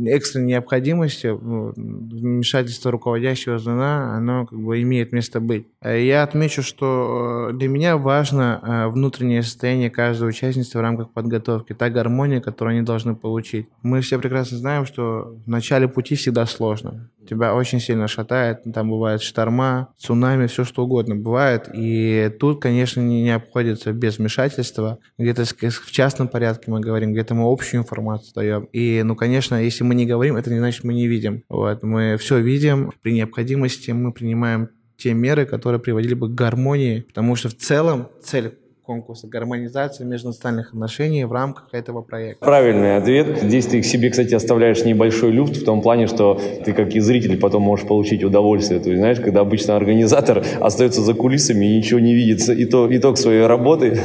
экстренной 0.06 0.48
необходимости 0.48 1.26
ну, 1.26 1.72
вмешательство 1.74 2.90
руководящего 2.90 3.58
звена, 3.58 4.16
оно 4.16 4.46
как 4.46 4.58
бы 4.58 4.80
имеет 4.82 5.12
место 5.12 5.40
быть. 5.40 5.66
Я 5.82 6.22
отмечу, 6.22 6.62
что 6.62 7.50
для 7.52 7.68
меня 7.68 7.96
важно 7.96 8.90
внутреннее 8.92 9.42
состояние 9.42 9.90
каждого 9.90 10.28
участника 10.28 10.78
в 10.78 10.80
рамках 10.80 11.11
подготовки, 11.11 11.72
та 11.72 11.90
гармония, 11.90 12.40
которую 12.40 12.76
они 12.76 12.82
должны 12.82 13.14
получить. 13.14 13.68
Мы 13.82 14.00
все 14.00 14.18
прекрасно 14.18 14.58
знаем, 14.58 14.87
что 14.87 15.37
в 15.44 15.48
начале 15.48 15.88
пути 15.88 16.14
всегда 16.14 16.46
сложно. 16.46 17.11
Тебя 17.28 17.54
очень 17.54 17.78
сильно 17.78 18.08
шатает, 18.08 18.62
там 18.74 18.90
бывает 18.90 19.22
шторма, 19.22 19.94
цунами, 19.96 20.48
все 20.48 20.64
что 20.64 20.85
угодно 20.85 21.14
бывает. 21.14 21.68
И 21.72 22.32
тут, 22.40 22.61
конечно, 22.61 23.00
не, 23.00 23.22
не 23.22 23.30
обходится 23.30 23.92
без 23.92 24.18
вмешательства. 24.18 24.98
Где-то 25.18 25.44
в 25.44 25.90
частном 25.92 26.26
порядке 26.26 26.70
мы 26.70 26.80
говорим, 26.80 27.12
где-то 27.12 27.35
мы 27.37 27.50
общую 27.50 27.82
информацию 27.82 28.32
даем. 28.35 28.64
И, 28.72 29.02
ну, 29.04 29.14
конечно, 29.14 29.62
если 29.62 29.85
мы 29.85 29.94
не 29.94 30.07
говорим, 30.07 30.37
это 30.37 30.51
не 30.51 30.59
значит, 30.59 30.85
мы 30.85 30.94
не 30.94 31.07
видим. 31.07 31.44
Вот, 31.48 31.83
мы 31.83 32.16
все 32.18 32.40
видим. 32.40 32.92
При 33.03 33.12
необходимости 33.12 33.90
мы 33.90 34.12
принимаем 34.12 34.68
те 34.96 35.14
меры, 35.14 35.46
которые 35.46 35.81
приводили 35.81 36.14
бы 36.14 36.29
к 36.29 36.35
гармонии, 36.35 37.01
потому 37.01 37.35
что 37.35 37.48
в 37.48 37.57
целом 37.57 38.09
цель 38.22 38.55
конкурса 38.85 39.27
гармонизация 39.29 40.07
межнациональных 40.07 40.73
отношений 40.73 41.25
в 41.25 41.33
рамках 41.33 41.68
этого 41.73 42.03
проекта. 42.03 42.45
Правильный 42.45 42.97
ответ. 42.97 43.42
Здесь 43.42 43.66
ты 43.66 43.81
к 43.81 43.85
себе, 43.85 44.11
кстати, 44.11 44.35
оставляешь 44.35 44.85
небольшой 44.85 45.31
люфт 45.31 45.57
в 45.57 45.64
том 45.64 45.83
плане, 45.83 46.07
что 46.07 46.40
ты 46.64 46.73
как 46.73 46.95
и 46.95 47.01
зритель 47.01 47.38
потом 47.38 47.62
можешь 47.62 47.87
получить 47.87 48.25
удовольствие. 48.25 48.81
То 48.81 48.90
есть, 48.90 49.01
знаешь, 49.01 49.21
когда 49.21 49.40
обычно 49.40 49.77
организатор 49.77 50.45
остается 50.61 51.03
за 51.03 51.14
кулисами 51.14 51.66
и 51.66 51.77
ничего 51.79 52.01
не 52.01 52.14
видит, 52.14 52.40
итог, 52.49 52.90
итог 52.92 53.18
своей 53.18 53.47
работы. 53.47 53.99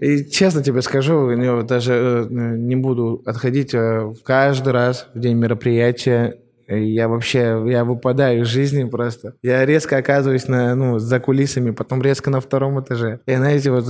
И 0.00 0.24
честно 0.24 0.62
тебе 0.62 0.82
скажу, 0.82 1.30
даже 1.64 2.26
э, 2.30 2.56
не 2.56 2.76
буду 2.76 3.22
отходить 3.26 3.74
э, 3.74 4.12
каждый 4.24 4.72
раз 4.72 5.08
в 5.14 5.20
день 5.20 5.36
мероприятия 5.36 6.36
я 6.78 7.08
вообще, 7.08 7.62
я 7.66 7.84
выпадаю 7.84 8.42
из 8.42 8.46
жизни 8.46 8.84
просто. 8.84 9.34
Я 9.42 9.64
резко 9.66 9.96
оказываюсь 9.96 10.48
на, 10.48 10.74
ну, 10.74 10.98
за 10.98 11.20
кулисами, 11.20 11.70
потом 11.70 12.02
резко 12.02 12.30
на 12.30 12.40
втором 12.40 12.80
этаже. 12.80 13.20
И 13.26 13.34
знаете, 13.34 13.70
вот 13.70 13.86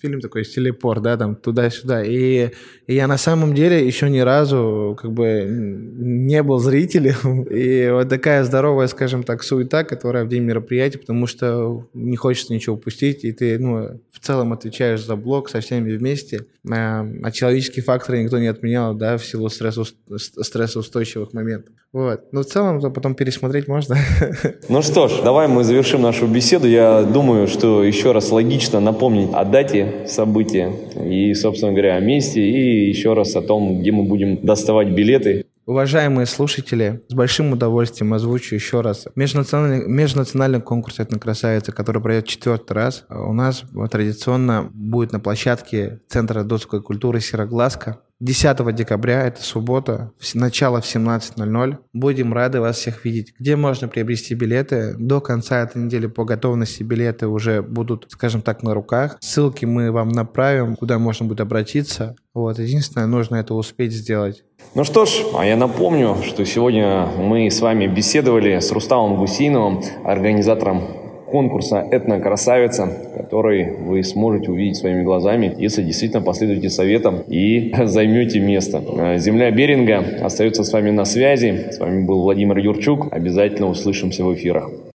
фильм 0.00 0.20
такой 0.20 0.44
телепорт, 0.44 1.02
да, 1.02 1.16
там 1.16 1.36
туда-сюда. 1.36 2.04
И, 2.04 2.50
и 2.86 2.94
я 2.94 3.06
на 3.06 3.18
самом 3.18 3.54
деле 3.54 3.86
еще 3.86 4.08
ни 4.08 4.20
разу 4.20 4.96
как 5.00 5.12
бы 5.12 5.46
не 5.48 6.42
был 6.42 6.58
зрителем. 6.58 7.42
И 7.50 7.90
вот 7.90 8.08
такая 8.08 8.44
здоровая, 8.44 8.86
скажем 8.86 9.22
так, 9.22 9.42
суета, 9.42 9.84
которая 9.84 10.24
в 10.24 10.28
день 10.28 10.42
мероприятия, 10.42 10.98
потому 10.98 11.26
что 11.26 11.88
не 11.94 12.16
хочется 12.16 12.52
ничего 12.52 12.76
упустить, 12.76 13.24
и 13.24 13.32
ты, 13.32 13.58
ну, 13.58 14.00
в 14.10 14.18
целом 14.20 14.52
отвечаешь 14.52 15.04
за 15.04 15.16
блок 15.16 15.48
со 15.48 15.60
всеми 15.60 15.96
вместе. 15.96 16.46
А, 16.70 17.06
а 17.22 17.30
человеческие 17.30 17.82
факторы 17.82 18.22
никто 18.22 18.38
не 18.38 18.46
отменял, 18.46 18.94
да, 18.94 19.16
в 19.16 19.24
силу 19.24 19.48
стрессоустойчивых 19.48 21.32
моментов. 21.32 21.74
Вот. 21.92 22.32
Но 22.32 22.42
в 22.42 22.46
целом 22.46 22.80
потом 22.92 23.14
пересмотреть 23.14 23.68
можно. 23.68 23.96
Ну 24.68 24.82
что 24.82 25.08
ж, 25.08 25.20
давай 25.24 25.48
мы 25.48 25.64
завершим 25.64 26.02
нашу 26.02 26.26
беседу. 26.26 26.68
Я 26.68 27.02
думаю, 27.02 27.48
что 27.48 27.82
еще 27.82 28.12
раз 28.12 28.30
логично 28.30 28.78
напомнить 28.78 29.30
о 29.32 29.44
дате 29.44 30.06
события 30.06 30.72
и, 31.04 31.34
собственно 31.34 31.72
говоря, 31.72 31.96
о 31.96 32.00
месте 32.00 32.40
и 32.40 32.88
еще 32.88 33.14
раз 33.14 33.34
о 33.34 33.42
том, 33.42 33.80
где 33.80 33.90
мы 33.90 34.04
будем 34.04 34.44
доставать 34.44 34.88
билеты. 34.88 35.46
Уважаемые 35.66 36.26
слушатели, 36.26 37.02
с 37.08 37.14
большим 37.14 37.52
удовольствием 37.52 38.12
озвучу 38.14 38.54
еще 38.54 38.80
раз. 38.80 39.06
Межнациональный, 39.14 39.86
межнациональный 39.86 40.60
конкурс 40.60 40.98
«Этна 40.98 41.18
красавица», 41.18 41.70
который 41.72 42.02
пройдет 42.02 42.26
четвертый 42.26 42.72
раз, 42.72 43.04
у 43.08 43.32
нас 43.32 43.62
традиционно 43.90 44.68
будет 44.72 45.12
на 45.12 45.20
площадке 45.20 46.00
Центра 46.08 46.42
досской 46.44 46.82
культуры 46.82 47.20
«Сероглазка». 47.20 48.00
10 48.20 48.74
декабря, 48.74 49.26
это 49.26 49.42
суббота, 49.42 50.12
начало 50.34 50.82
в 50.82 50.84
17.00. 50.84 51.76
Будем 51.94 52.34
рады 52.34 52.60
вас 52.60 52.76
всех 52.76 53.04
видеть. 53.04 53.32
Где 53.38 53.56
можно 53.56 53.88
приобрести 53.88 54.34
билеты? 54.34 54.94
До 54.98 55.20
конца 55.22 55.62
этой 55.62 55.82
недели 55.82 56.06
по 56.06 56.24
готовности 56.24 56.82
билеты 56.82 57.28
уже 57.28 57.62
будут, 57.62 58.06
скажем 58.10 58.42
так, 58.42 58.62
на 58.62 58.74
руках. 58.74 59.16
Ссылки 59.20 59.64
мы 59.64 59.90
вам 59.90 60.10
направим, 60.10 60.76
куда 60.76 60.98
можно 60.98 61.26
будет 61.26 61.40
обратиться. 61.40 62.14
Вот, 62.34 62.58
единственное, 62.58 63.06
нужно 63.06 63.36
это 63.36 63.54
успеть 63.54 63.92
сделать. 63.92 64.44
Ну 64.74 64.84
что 64.84 65.06
ж, 65.06 65.10
а 65.36 65.44
я 65.44 65.56
напомню, 65.56 66.18
что 66.22 66.44
сегодня 66.44 67.06
мы 67.06 67.50
с 67.50 67.60
вами 67.60 67.86
беседовали 67.86 68.60
с 68.60 68.70
Рустамом 68.70 69.16
Гусейновым, 69.16 69.82
организатором 70.04 70.99
конкурса 71.30 71.86
«Этно-красавица», 71.90 72.88
который 73.16 73.72
вы 73.72 74.02
сможете 74.02 74.50
увидеть 74.50 74.76
своими 74.76 75.02
глазами, 75.02 75.54
если 75.58 75.82
действительно 75.82 76.22
последуете 76.22 76.70
советам 76.70 77.20
и 77.26 77.72
займете 77.84 78.40
место. 78.40 78.82
Э, 78.96 79.18
Земля 79.18 79.50
Беринга 79.50 80.04
остается 80.22 80.64
с 80.64 80.72
вами 80.72 80.90
на 80.90 81.04
связи. 81.04 81.70
С 81.70 81.78
вами 81.78 82.04
был 82.04 82.22
Владимир 82.22 82.58
Юрчук. 82.58 83.08
Обязательно 83.10 83.68
услышимся 83.68 84.24
в 84.24 84.34
эфирах. 84.34 84.70